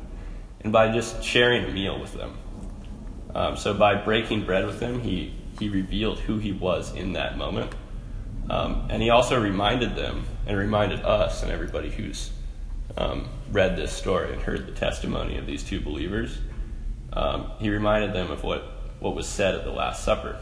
and 0.62 0.72
by 0.72 0.92
just 0.92 1.24
sharing 1.24 1.64
a 1.64 1.70
meal 1.70 2.00
with 2.00 2.14
them. 2.14 2.38
Um, 3.34 3.58
so, 3.58 3.74
by 3.74 3.96
breaking 3.96 4.46
bread 4.46 4.66
with 4.66 4.80
them, 4.80 5.00
he, 5.02 5.34
he 5.60 5.70
revealed 5.70 6.20
who 6.20 6.38
he 6.38 6.52
was 6.52 6.94
in 6.94 7.14
that 7.14 7.38
moment. 7.38 7.74
Um, 8.50 8.88
and 8.90 9.02
he 9.02 9.10
also 9.10 9.40
reminded 9.40 9.96
them 9.96 10.26
and 10.48 10.58
reminded 10.58 11.02
us 11.02 11.44
and 11.44 11.52
everybody 11.52 11.92
who's 11.92 12.32
um, 12.98 13.30
read 13.52 13.76
this 13.76 13.92
story 13.92 14.34
and 14.34 14.42
heard 14.42 14.66
the 14.66 14.72
testimony 14.72 15.38
of 15.38 15.46
these 15.46 15.64
two 15.64 15.80
believers 15.80 16.40
um, 17.14 17.52
he 17.60 17.70
reminded 17.70 18.14
them 18.14 18.32
of 18.32 18.44
what, 18.44 18.64
what 19.00 19.16
was 19.16 19.28
said 19.28 19.56
at 19.56 19.64
the 19.64 19.72
Last 19.72 20.04
Supper. 20.04 20.40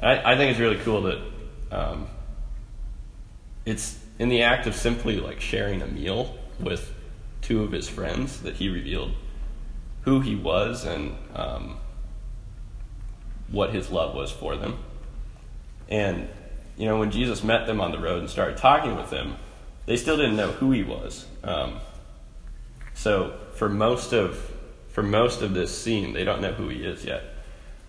I, 0.00 0.32
I, 0.32 0.36
think 0.36 0.50
it's 0.50 0.60
really 0.60 0.76
cool 0.78 1.02
that 1.02 1.20
um, 1.70 2.06
it's 3.64 3.98
in 4.18 4.28
the 4.28 4.42
act 4.42 4.66
of 4.66 4.74
simply 4.74 5.18
like 5.18 5.40
sharing 5.40 5.80
a 5.80 5.86
meal 5.86 6.36
with 6.60 6.92
two 7.40 7.62
of 7.62 7.72
his 7.72 7.88
friends 7.88 8.42
that 8.42 8.56
he 8.56 8.68
revealed 8.68 9.12
who 10.02 10.20
he 10.20 10.36
was 10.36 10.84
and 10.84 11.16
um, 11.34 11.78
what 13.50 13.74
his 13.74 13.90
love 13.90 14.14
was 14.14 14.30
for 14.30 14.56
them. 14.56 14.78
And, 15.88 16.28
you 16.76 16.86
know, 16.86 16.98
when 16.98 17.10
Jesus 17.10 17.44
met 17.44 17.66
them 17.66 17.80
on 17.80 17.92
the 17.92 17.98
road 17.98 18.20
and 18.20 18.30
started 18.30 18.56
talking 18.56 18.96
with 18.96 19.10
them, 19.10 19.36
they 19.86 19.96
still 19.96 20.16
didn't 20.16 20.36
know 20.36 20.52
who 20.52 20.72
he 20.72 20.82
was. 20.82 21.26
Um, 21.44 21.78
so 22.94 23.38
for 23.54 23.68
most 23.68 24.12
of 24.12 24.52
for 24.88 25.02
most 25.02 25.42
of 25.42 25.52
this 25.52 25.76
scene, 25.76 26.14
they 26.14 26.24
don't 26.24 26.40
know 26.40 26.52
who 26.52 26.70
he 26.70 26.82
is 26.82 27.04
yet. 27.04 27.22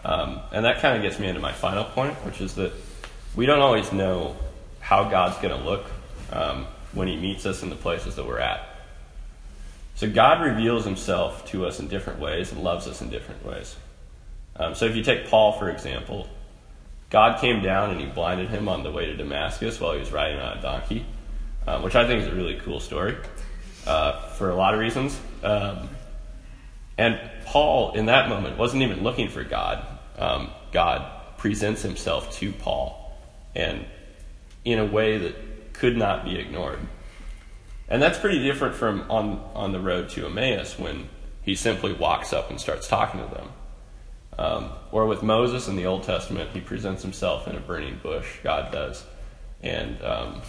Um, 0.03 0.41
and 0.51 0.65
that 0.65 0.81
kind 0.81 0.97
of 0.97 1.01
gets 1.01 1.19
me 1.19 1.29
into 1.29 1.39
my 1.39 1.53
final 1.53 1.85
point, 1.85 2.13
which 2.25 2.41
is 2.41 2.55
that 2.55 2.73
we 3.33 3.45
don't 3.45 3.61
always 3.61 3.93
know 3.93 4.35
how 4.81 5.09
God's 5.09 5.37
going 5.37 5.57
to 5.57 5.65
look 5.65 5.85
um, 6.33 6.67
when 6.91 7.07
he 7.07 7.15
meets 7.15 7.45
us 7.45 7.63
in 7.63 7.69
the 7.69 7.77
places 7.77 8.15
that 8.15 8.27
we're 8.27 8.39
at. 8.39 8.67
So 9.95 10.09
God 10.09 10.41
reveals 10.41 10.83
himself 10.83 11.49
to 11.51 11.65
us 11.65 11.79
in 11.79 11.87
different 11.87 12.19
ways 12.19 12.51
and 12.51 12.61
loves 12.61 12.87
us 12.87 13.01
in 13.01 13.09
different 13.09 13.45
ways. 13.45 13.77
Um, 14.59 14.75
so 14.75 14.85
if 14.85 14.95
you 14.95 15.03
take 15.03 15.27
Paul, 15.27 15.53
for 15.53 15.69
example, 15.69 16.27
God 17.09 17.39
came 17.39 17.61
down 17.61 17.91
and 17.91 17.99
he 17.99 18.07
blinded 18.07 18.49
him 18.49 18.67
on 18.67 18.83
the 18.83 18.91
way 18.91 19.05
to 19.05 19.15
Damascus 19.15 19.79
while 19.79 19.93
he 19.93 19.99
was 19.99 20.11
riding 20.11 20.39
on 20.39 20.57
a 20.57 20.61
donkey, 20.61 21.05
um, 21.65 21.83
which 21.83 21.95
I 21.95 22.05
think 22.05 22.23
is 22.23 22.27
a 22.27 22.35
really 22.35 22.55
cool 22.55 22.79
story 22.79 23.15
uh, 23.85 24.19
for 24.29 24.49
a 24.49 24.55
lot 24.55 24.73
of 24.73 24.79
reasons. 24.79 25.19
Um, 25.43 25.89
and 26.97 27.19
Paul, 27.45 27.93
in 27.93 28.07
that 28.07 28.27
moment, 28.27 28.57
wasn't 28.57 28.83
even 28.83 29.03
looking 29.03 29.29
for 29.29 29.43
God. 29.43 29.85
Um, 30.17 30.49
God 30.71 31.37
presents 31.37 31.83
himself 31.83 32.35
to 32.39 32.51
Paul, 32.51 33.15
and 33.55 33.85
in 34.65 34.79
a 34.79 34.85
way 34.85 35.17
that 35.19 35.73
could 35.73 35.95
not 35.95 36.25
be 36.25 36.37
ignored. 36.37 36.79
And 37.87 38.01
that's 38.01 38.17
pretty 38.17 38.39
different 38.39 38.75
from 38.75 39.09
on, 39.09 39.39
on 39.53 39.71
the 39.71 39.79
road 39.79 40.09
to 40.09 40.25
Emmaus 40.25 40.77
when 40.77 41.07
he 41.43 41.55
simply 41.55 41.93
walks 41.93 42.33
up 42.33 42.49
and 42.49 42.59
starts 42.59 42.87
talking 42.87 43.21
to 43.21 43.33
them. 43.33 43.49
Um, 44.37 44.69
or 44.91 45.07
with 45.07 45.23
Moses 45.23 45.67
in 45.67 45.75
the 45.75 45.85
Old 45.85 46.03
Testament, 46.03 46.51
he 46.51 46.61
presents 46.61 47.01
himself 47.01 47.47
in 47.47 47.55
a 47.55 47.59
burning 47.59 47.99
bush, 48.03 48.27
God 48.43 48.71
does, 48.71 49.03
and 49.63 50.01
um, 50.03 50.41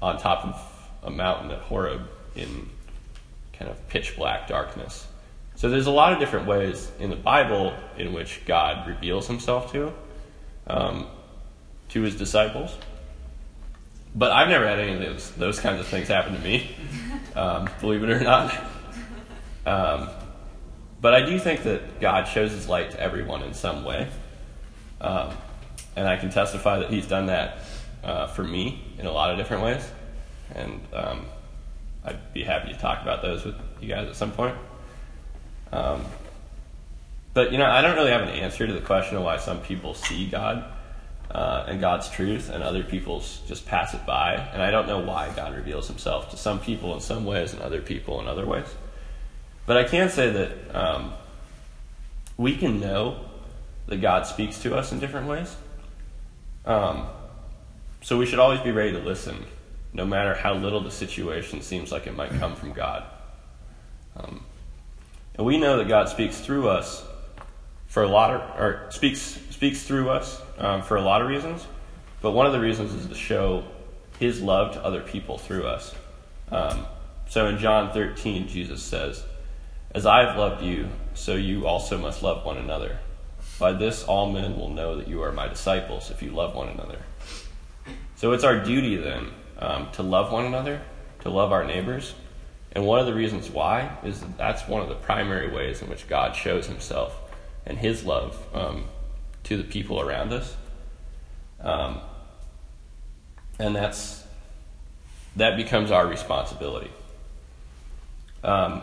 on 0.00 0.18
top 0.18 0.44
of 0.44 0.82
a 1.02 1.10
mountain 1.10 1.50
at 1.50 1.58
Horeb 1.58 2.02
in 2.36 2.70
kind 3.52 3.70
of 3.70 3.88
pitch 3.88 4.16
black 4.16 4.46
darkness. 4.46 5.06
So 5.56 5.68
there's 5.68 5.86
a 5.86 5.90
lot 5.90 6.12
of 6.12 6.18
different 6.18 6.46
ways 6.46 6.90
in 6.98 7.10
the 7.10 7.16
Bible 7.16 7.74
in 7.98 8.12
which 8.12 8.42
God 8.46 8.88
reveals 8.88 9.26
himself 9.26 9.72
to 9.72 9.92
um, 10.66 11.06
to 11.90 12.02
his 12.02 12.16
disciples. 12.16 12.76
But 14.14 14.32
I've 14.32 14.48
never 14.48 14.66
had 14.66 14.78
any 14.78 14.92
of 14.92 15.00
those, 15.00 15.30
those 15.32 15.60
kinds 15.60 15.80
of 15.80 15.86
things 15.86 16.08
happen 16.08 16.34
to 16.34 16.40
me, 16.40 16.74
um, 17.34 17.68
believe 17.80 18.02
it 18.02 18.10
or 18.10 18.20
not. 18.20 18.54
But 21.02 21.14
I 21.14 21.26
do 21.26 21.36
think 21.36 21.64
that 21.64 22.00
God 22.00 22.28
shows 22.28 22.52
his 22.52 22.68
light 22.68 22.92
to 22.92 23.00
everyone 23.00 23.42
in 23.42 23.54
some 23.54 23.84
way. 23.84 24.08
Um, 25.00 25.34
and 25.96 26.06
I 26.06 26.16
can 26.16 26.30
testify 26.30 26.78
that 26.78 26.90
he's 26.90 27.08
done 27.08 27.26
that 27.26 27.58
uh, 28.04 28.28
for 28.28 28.44
me 28.44 28.82
in 28.98 29.06
a 29.06 29.12
lot 29.12 29.32
of 29.32 29.36
different 29.36 29.64
ways. 29.64 29.90
And 30.54 30.80
um, 30.94 31.26
I'd 32.04 32.32
be 32.32 32.44
happy 32.44 32.72
to 32.72 32.78
talk 32.78 33.02
about 33.02 33.20
those 33.20 33.44
with 33.44 33.56
you 33.80 33.88
guys 33.88 34.06
at 34.06 34.14
some 34.14 34.30
point. 34.30 34.56
Um, 35.72 36.04
but 37.34 37.50
you 37.50 37.58
know, 37.58 37.66
I 37.66 37.82
don't 37.82 37.96
really 37.96 38.12
have 38.12 38.22
an 38.22 38.28
answer 38.28 38.64
to 38.64 38.72
the 38.72 38.80
question 38.80 39.16
of 39.16 39.24
why 39.24 39.38
some 39.38 39.60
people 39.60 39.94
see 39.94 40.28
God 40.28 40.64
uh, 41.32 41.64
and 41.66 41.80
God's 41.80 42.10
truth, 42.10 42.48
and 42.48 42.62
other 42.62 42.84
people 42.84 43.24
just 43.48 43.66
pass 43.66 43.92
it 43.94 44.06
by. 44.06 44.34
And 44.34 44.62
I 44.62 44.70
don't 44.70 44.86
know 44.86 45.00
why 45.00 45.32
God 45.34 45.56
reveals 45.56 45.88
Himself 45.88 46.30
to 46.30 46.36
some 46.36 46.60
people 46.60 46.94
in 46.94 47.00
some 47.00 47.24
ways 47.24 47.54
and 47.54 47.62
other 47.62 47.80
people 47.80 48.20
in 48.20 48.28
other 48.28 48.46
ways. 48.46 48.66
But 49.66 49.76
I 49.76 49.84
can 49.84 50.08
say 50.08 50.30
that 50.30 50.74
um, 50.74 51.12
we 52.36 52.56
can 52.56 52.80
know 52.80 53.24
that 53.86 54.00
God 54.00 54.26
speaks 54.26 54.60
to 54.62 54.76
us 54.76 54.92
in 54.92 54.98
different 54.98 55.28
ways. 55.28 55.54
Um, 56.64 57.06
so 58.00 58.18
we 58.18 58.26
should 58.26 58.38
always 58.38 58.60
be 58.60 58.72
ready 58.72 58.92
to 58.92 58.98
listen, 58.98 59.44
no 59.92 60.04
matter 60.04 60.34
how 60.34 60.54
little 60.54 60.80
the 60.80 60.90
situation 60.90 61.60
seems 61.60 61.92
like 61.92 62.06
it 62.06 62.16
might 62.16 62.30
come 62.30 62.56
from 62.56 62.72
God. 62.72 63.04
Um, 64.16 64.44
and 65.36 65.46
we 65.46 65.58
know 65.58 65.78
that 65.78 65.88
God 65.88 66.08
speaks 66.08 66.40
through 66.40 66.68
us 66.68 67.04
for 67.86 68.02
a 68.02 68.08
lot 68.08 68.30
of, 68.34 68.60
or 68.60 68.90
speaks 68.90 69.20
speaks 69.50 69.82
through 69.82 70.10
us 70.10 70.40
um, 70.58 70.82
for 70.82 70.96
a 70.96 71.02
lot 71.02 71.22
of 71.22 71.28
reasons. 71.28 71.66
But 72.20 72.32
one 72.32 72.46
of 72.46 72.52
the 72.52 72.60
reasons 72.60 72.94
is 72.94 73.06
to 73.06 73.14
show 73.14 73.64
His 74.18 74.40
love 74.40 74.74
to 74.74 74.84
other 74.84 75.00
people 75.00 75.38
through 75.38 75.66
us. 75.66 75.94
Um, 76.50 76.86
so 77.28 77.46
in 77.46 77.58
John 77.58 77.92
13, 77.92 78.48
Jesus 78.48 78.82
says, 78.82 79.24
"As 79.94 80.06
I 80.06 80.26
have 80.26 80.36
loved 80.36 80.62
you, 80.62 80.88
so 81.14 81.34
you 81.34 81.66
also 81.66 81.98
must 81.98 82.22
love 82.22 82.44
one 82.44 82.58
another." 82.58 82.98
By 83.58 83.72
this, 83.72 84.04
all 84.04 84.30
men 84.30 84.56
will 84.56 84.70
know 84.70 84.96
that 84.96 85.08
you 85.08 85.22
are 85.22 85.32
my 85.32 85.46
disciples 85.46 86.10
if 86.10 86.22
you 86.22 86.30
love 86.30 86.54
one 86.54 86.68
another. 86.68 86.98
So 88.16 88.32
it's 88.32 88.44
our 88.44 88.58
duty 88.58 88.96
then 88.96 89.28
um, 89.58 89.88
to 89.92 90.02
love 90.02 90.32
one 90.32 90.44
another, 90.44 90.80
to 91.20 91.30
love 91.30 91.52
our 91.52 91.64
neighbors. 91.64 92.14
And 92.72 92.86
one 92.86 92.98
of 92.98 93.06
the 93.06 93.14
reasons 93.14 93.50
why 93.50 93.96
is 94.02 94.20
that 94.20 94.38
that's 94.38 94.66
one 94.66 94.82
of 94.82 94.88
the 94.88 94.94
primary 94.94 95.52
ways 95.52 95.82
in 95.82 95.88
which 95.88 96.08
God 96.08 96.34
shows 96.34 96.66
himself 96.66 97.16
and 97.66 97.78
his 97.78 98.04
love 98.04 98.36
um, 98.54 98.86
to 99.44 99.56
the 99.56 99.64
people 99.64 100.00
around 100.00 100.32
us. 100.32 100.56
Um, 101.60 102.00
and 103.58 103.76
that's 103.76 104.24
that 105.36 105.56
becomes 105.56 105.90
our 105.90 106.06
responsibility. 106.06 106.90
Um, 108.42 108.82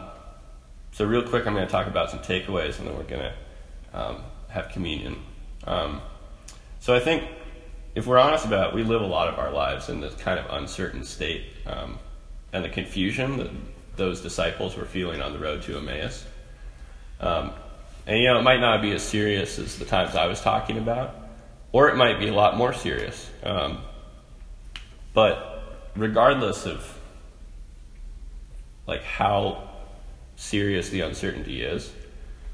so, 1.00 1.06
real 1.06 1.24
quick, 1.24 1.48
I'm 1.48 1.54
going 1.54 1.66
to 1.66 1.72
talk 1.72 1.88
about 1.88 2.12
some 2.12 2.20
takeaways, 2.20 2.78
and 2.78 2.86
then 2.86 2.98
we're 2.98 3.04
going 3.04 3.22
to 3.22 3.34
um, 3.94 4.18
have 4.50 4.68
communion. 4.68 5.16
Um, 5.64 6.02
so, 6.82 6.94
I 6.94 7.00
think 7.00 7.24
if 7.96 8.06
we're 8.06 8.18
honest 8.18 8.44
about 8.44 8.72
it, 8.72 8.76
we 8.76 8.84
live 8.84 9.00
a 9.00 9.06
lot 9.06 9.30
of 9.30 9.40
our 9.40 9.50
lives 9.50 9.88
in 9.88 10.02
this 10.02 10.14
kind 10.16 10.38
of 10.38 10.48
uncertain 10.50 11.06
state 11.06 11.54
um, 11.66 12.00
and 12.52 12.66
the 12.66 12.70
confusion 12.70 13.38
that 13.38 13.50
those 13.96 14.20
disciples 14.20 14.76
were 14.76 14.84
feeling 14.84 15.22
on 15.22 15.32
the 15.32 15.40
road 15.40 15.62
to 15.62 15.78
Emmaus. 15.78 16.26
Um, 17.22 17.52
and, 18.06 18.20
you 18.20 18.26
know, 18.26 18.38
it 18.38 18.44
might 18.44 18.60
not 18.60 18.82
be 18.82 18.92
as 18.92 19.02
serious 19.02 19.58
as 19.58 19.80
the 19.80 19.86
times 19.86 20.18
I 20.18 20.28
was 20.28 20.42
talking 20.42 20.78
about, 20.78 21.16
or 21.72 21.88
it 21.88 21.96
might 21.96 22.20
be 22.20 22.28
a 22.28 22.34
lot 22.34 22.58
more 22.58 22.74
serious. 22.74 23.30
Um, 23.42 23.84
but 25.14 25.64
regardless 25.96 26.66
of 26.66 27.00
like 28.86 29.04
how 29.04 29.69
serious 30.40 30.90
the 30.90 31.02
uncertainty 31.02 31.62
is, 31.62 31.92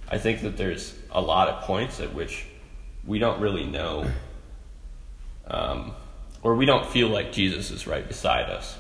I 0.10 0.18
think 0.18 0.42
that 0.42 0.58
there's 0.58 0.96
a 1.12 1.22
lot 1.22 1.50
of 1.50 1.64
points 1.64 2.00
at 2.00 2.14
which 2.14 2.46
we 3.06 3.20
don't 3.20 3.40
really 3.40 3.66
know, 3.66 4.10
um, 5.48 5.94
or 6.42 6.56
we 6.56 6.66
don't 6.66 6.86
feel 6.86 7.10
like 7.10 7.32
Jesus 7.32 7.70
is 7.70 7.86
right 7.86 8.06
beside 8.08 8.50
us, 8.50 8.76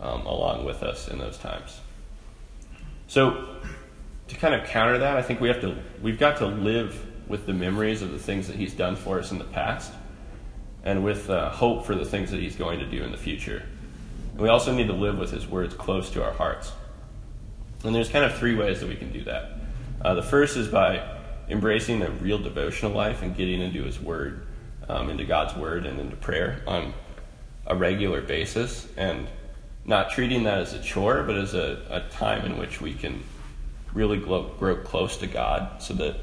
um, 0.00 0.26
along 0.26 0.66
with 0.66 0.82
us 0.82 1.08
in 1.08 1.18
those 1.18 1.38
times. 1.38 1.80
So, 3.08 3.56
to 4.28 4.36
kind 4.36 4.54
of 4.54 4.66
counter 4.68 4.98
that, 4.98 5.16
I 5.16 5.22
think 5.22 5.40
we 5.40 5.48
have 5.48 5.60
to 5.62 5.76
we've 6.02 6.18
got 6.18 6.36
to 6.38 6.46
live 6.46 7.06
with 7.28 7.46
the 7.46 7.54
memories 7.54 8.02
of 8.02 8.12
the 8.12 8.18
things 8.18 8.48
that 8.48 8.56
He's 8.56 8.74
done 8.74 8.96
for 8.96 9.18
us 9.18 9.32
in 9.32 9.38
the 9.38 9.44
past, 9.44 9.92
and 10.84 11.02
with 11.02 11.30
uh, 11.30 11.50
hope 11.50 11.86
for 11.86 11.94
the 11.94 12.04
things 12.04 12.30
that 12.30 12.40
He's 12.40 12.56
going 12.56 12.80
to 12.80 12.86
do 12.86 13.02
in 13.02 13.12
the 13.12 13.18
future. 13.18 13.62
And 14.32 14.40
we 14.40 14.48
also 14.48 14.74
need 14.74 14.88
to 14.88 14.94
live 14.94 15.18
with 15.18 15.30
His 15.30 15.46
words 15.46 15.74
close 15.74 16.10
to 16.10 16.22
our 16.22 16.32
hearts. 16.32 16.72
And 17.84 17.94
there's 17.94 18.08
kind 18.08 18.24
of 18.24 18.36
three 18.38 18.54
ways 18.54 18.80
that 18.80 18.88
we 18.88 18.96
can 18.96 19.12
do 19.12 19.24
that. 19.24 19.52
Uh, 20.04 20.14
the 20.14 20.22
first 20.22 20.56
is 20.56 20.68
by 20.68 21.18
embracing 21.48 22.02
a 22.02 22.10
real 22.10 22.38
devotional 22.38 22.92
life 22.92 23.22
and 23.22 23.36
getting 23.36 23.60
into 23.60 23.82
His 23.82 24.00
Word, 24.00 24.46
um, 24.88 25.10
into 25.10 25.24
God's 25.24 25.56
Word, 25.56 25.86
and 25.86 25.98
into 25.98 26.16
prayer 26.16 26.62
on 26.66 26.94
a 27.66 27.76
regular 27.76 28.20
basis, 28.20 28.88
and 28.96 29.28
not 29.84 30.10
treating 30.10 30.44
that 30.44 30.58
as 30.58 30.74
a 30.74 30.82
chore, 30.82 31.22
but 31.24 31.36
as 31.36 31.54
a, 31.54 31.82
a 31.90 32.00
time 32.10 32.44
in 32.44 32.58
which 32.58 32.80
we 32.80 32.94
can 32.94 33.22
really 33.92 34.18
grow, 34.18 34.44
grow, 34.58 34.76
close 34.76 35.16
to 35.18 35.26
God, 35.26 35.82
so 35.82 35.94
that 35.94 36.16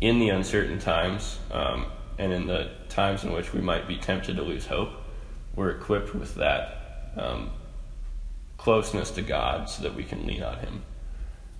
in 0.00 0.18
the 0.18 0.28
uncertain 0.28 0.78
times 0.78 1.38
um, 1.50 1.86
and 2.18 2.32
in 2.32 2.46
the 2.46 2.70
times 2.88 3.24
in 3.24 3.32
which 3.32 3.52
we 3.52 3.60
might 3.60 3.88
be 3.88 3.96
tempted 3.96 4.36
to 4.36 4.42
lose 4.42 4.66
hope, 4.66 4.90
we're 5.56 5.70
equipped 5.70 6.14
with 6.14 6.34
that 6.36 7.12
um, 7.16 7.50
closeness 8.64 9.10
to 9.10 9.20
God 9.20 9.68
so 9.68 9.82
that 9.82 9.94
we 9.94 10.04
can 10.04 10.26
lean 10.26 10.42
on 10.42 10.58
Him. 10.58 10.82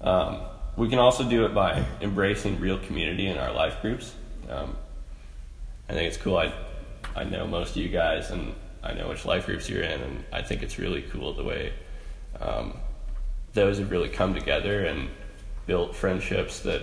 Um, 0.00 0.40
we 0.74 0.88
can 0.88 0.98
also 0.98 1.28
do 1.28 1.44
it 1.44 1.54
by 1.54 1.84
embracing 2.00 2.58
real 2.58 2.78
community 2.78 3.26
in 3.26 3.36
our 3.36 3.52
life 3.52 3.82
groups. 3.82 4.14
Um, 4.48 4.74
I 5.86 5.92
think 5.92 6.08
it's 6.08 6.16
cool. 6.16 6.38
I, 6.38 6.52
I 7.14 7.24
know 7.24 7.46
most 7.46 7.72
of 7.72 7.76
you 7.76 7.90
guys, 7.90 8.30
and 8.30 8.54
I 8.82 8.94
know 8.94 9.10
which 9.10 9.26
life 9.26 9.44
groups 9.44 9.68
you're 9.68 9.82
in, 9.82 10.00
and 10.00 10.24
I 10.32 10.40
think 10.40 10.62
it's 10.62 10.78
really 10.78 11.02
cool 11.02 11.34
the 11.34 11.44
way 11.44 11.74
um, 12.40 12.78
those 13.52 13.78
have 13.78 13.90
really 13.90 14.08
come 14.08 14.32
together 14.34 14.86
and 14.86 15.10
built 15.66 15.94
friendships 15.94 16.60
that 16.60 16.82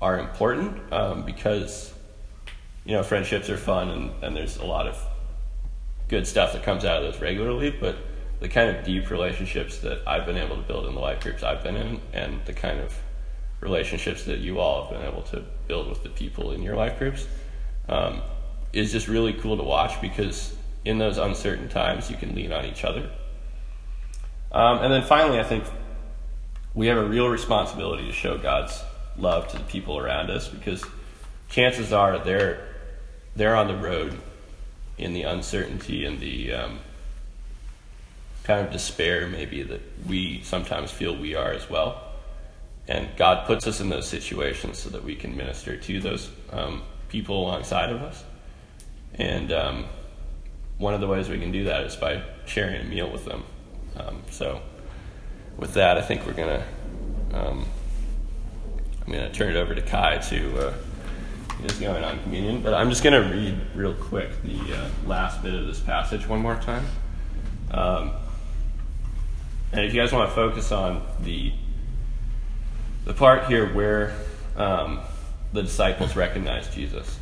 are 0.00 0.20
important 0.20 0.92
um, 0.92 1.24
because 1.24 1.92
you 2.84 2.92
know 2.92 3.02
friendships 3.02 3.50
are 3.50 3.56
fun 3.56 3.90
and, 3.90 4.24
and 4.24 4.36
there's 4.36 4.58
a 4.58 4.64
lot 4.64 4.86
of 4.86 4.96
good 6.06 6.24
stuff 6.24 6.52
that 6.52 6.62
comes 6.62 6.84
out 6.84 7.02
of 7.02 7.12
those 7.12 7.20
regularly, 7.20 7.70
but 7.70 7.96
the 8.40 8.48
kind 8.48 8.76
of 8.76 8.84
deep 8.84 9.10
relationships 9.10 9.78
that 9.78 10.02
I've 10.06 10.26
been 10.26 10.36
able 10.36 10.56
to 10.56 10.62
build 10.62 10.86
in 10.86 10.94
the 10.94 11.00
life 11.00 11.20
groups 11.20 11.42
I've 11.42 11.62
been 11.62 11.76
in, 11.76 12.00
and 12.12 12.40
the 12.44 12.52
kind 12.52 12.80
of 12.80 12.94
relationships 13.60 14.24
that 14.24 14.38
you 14.38 14.60
all 14.60 14.84
have 14.84 14.92
been 14.98 15.08
able 15.08 15.22
to 15.22 15.44
build 15.66 15.88
with 15.88 16.02
the 16.02 16.08
people 16.08 16.52
in 16.52 16.62
your 16.62 16.76
life 16.76 16.98
groups, 16.98 17.26
um, 17.88 18.22
is 18.72 18.92
just 18.92 19.08
really 19.08 19.32
cool 19.32 19.56
to 19.56 19.62
watch 19.62 20.00
because 20.00 20.54
in 20.84 20.98
those 20.98 21.18
uncertain 21.18 21.68
times 21.68 22.10
you 22.10 22.16
can 22.16 22.34
lean 22.34 22.52
on 22.52 22.64
each 22.64 22.84
other. 22.84 23.10
Um, 24.52 24.78
and 24.78 24.92
then 24.92 25.02
finally, 25.02 25.40
I 25.40 25.44
think 25.44 25.64
we 26.74 26.86
have 26.86 26.98
a 26.98 27.04
real 27.04 27.28
responsibility 27.28 28.06
to 28.06 28.12
show 28.12 28.38
God's 28.38 28.82
love 29.16 29.48
to 29.48 29.58
the 29.58 29.64
people 29.64 29.98
around 29.98 30.30
us 30.30 30.48
because 30.48 30.84
chances 31.48 31.92
are 31.92 32.18
they're 32.18 32.66
they're 33.34 33.56
on 33.56 33.68
the 33.68 33.76
road 33.76 34.18
in 34.96 35.12
the 35.12 35.22
uncertainty 35.22 36.04
and 36.04 36.20
the 36.20 36.52
um, 36.52 36.78
kind 38.48 38.66
of 38.66 38.72
despair 38.72 39.28
maybe 39.28 39.62
that 39.62 39.82
we 40.08 40.40
sometimes 40.42 40.90
feel 40.90 41.14
we 41.14 41.34
are 41.34 41.52
as 41.52 41.68
well. 41.68 42.02
And 42.88 43.06
God 43.18 43.46
puts 43.46 43.66
us 43.66 43.80
in 43.80 43.90
those 43.90 44.08
situations 44.08 44.78
so 44.78 44.88
that 44.88 45.04
we 45.04 45.14
can 45.14 45.36
minister 45.36 45.76
to 45.76 46.00
those 46.00 46.30
um, 46.50 46.82
people 47.10 47.46
alongside 47.46 47.90
of 47.90 48.00
us. 48.00 48.24
And 49.16 49.52
um, 49.52 49.84
one 50.78 50.94
of 50.94 51.02
the 51.02 51.06
ways 51.06 51.28
we 51.28 51.38
can 51.38 51.52
do 51.52 51.64
that 51.64 51.84
is 51.84 51.94
by 51.94 52.22
sharing 52.46 52.80
a 52.80 52.84
meal 52.84 53.10
with 53.10 53.26
them. 53.26 53.44
Um, 53.98 54.22
so, 54.30 54.62
with 55.58 55.74
that, 55.74 55.98
I 55.98 56.02
think 56.02 56.24
we're 56.24 56.32
gonna. 56.32 56.64
Um, 57.34 57.66
I'm 59.04 59.12
gonna 59.12 59.32
turn 59.32 59.54
it 59.54 59.56
over 59.56 59.74
to 59.74 59.82
Kai 59.82 60.18
to. 60.18 60.68
Uh, 60.68 60.74
is 61.64 61.80
going 61.80 62.04
on 62.04 62.22
communion, 62.22 62.62
but 62.62 62.72
I'm 62.72 62.88
just 62.88 63.02
to 63.20 63.28
read 63.34 63.58
real 63.74 63.94
quick 63.94 64.30
the 64.44 64.76
uh, 64.76 64.88
last 65.06 65.42
bit 65.42 65.54
of 65.54 65.66
this 65.66 65.80
passage 65.80 66.28
one 66.28 66.38
more 66.38 66.54
time. 66.54 66.86
And 69.72 69.84
if 69.84 69.94
you 69.94 70.00
guys 70.00 70.12
want 70.12 70.28
to 70.30 70.34
focus 70.34 70.72
on 70.72 71.02
the 71.20 71.52
the 73.04 73.14
part 73.14 73.46
here 73.46 73.72
where 73.74 74.14
um, 74.56 75.00
the 75.52 75.62
disciples 75.62 76.14
recognized 76.14 76.72
Jesus. 76.72 77.18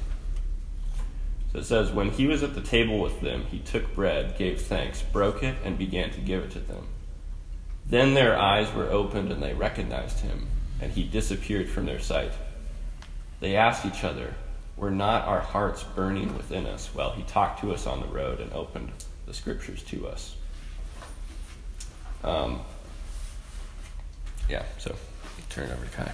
So 1.52 1.60
it 1.60 1.64
says, 1.64 1.92
When 1.92 2.10
he 2.10 2.26
was 2.26 2.42
at 2.42 2.54
the 2.54 2.60
table 2.60 2.98
with 2.98 3.20
them, 3.20 3.44
he 3.50 3.60
took 3.60 3.94
bread, 3.94 4.36
gave 4.36 4.60
thanks, 4.60 5.02
broke 5.02 5.42
it, 5.44 5.54
and 5.64 5.78
began 5.78 6.10
to 6.10 6.20
give 6.20 6.42
it 6.42 6.50
to 6.52 6.58
them. 6.58 6.88
Then 7.88 8.14
their 8.14 8.36
eyes 8.36 8.72
were 8.74 8.90
opened 8.90 9.30
and 9.30 9.40
they 9.40 9.54
recognized 9.54 10.20
him, 10.20 10.48
and 10.80 10.90
he 10.90 11.04
disappeared 11.04 11.68
from 11.68 11.86
their 11.86 12.00
sight. 12.00 12.32
They 13.38 13.54
asked 13.54 13.86
each 13.86 14.02
other, 14.02 14.34
Were 14.76 14.90
not 14.90 15.28
our 15.28 15.40
hearts 15.40 15.84
burning 15.84 16.36
within 16.36 16.66
us 16.66 16.90
while 16.92 17.12
he 17.12 17.22
talked 17.22 17.60
to 17.60 17.72
us 17.72 17.86
on 17.86 18.00
the 18.00 18.08
road 18.08 18.40
and 18.40 18.52
opened 18.52 18.90
the 19.24 19.34
scriptures 19.34 19.84
to 19.84 20.08
us? 20.08 20.34
Um, 22.26 22.60
yeah, 24.50 24.64
so 24.78 24.94
turn 25.48 25.68
it 25.68 25.72
over 25.72 25.84
to 25.84 25.90
Kai. 25.92 26.12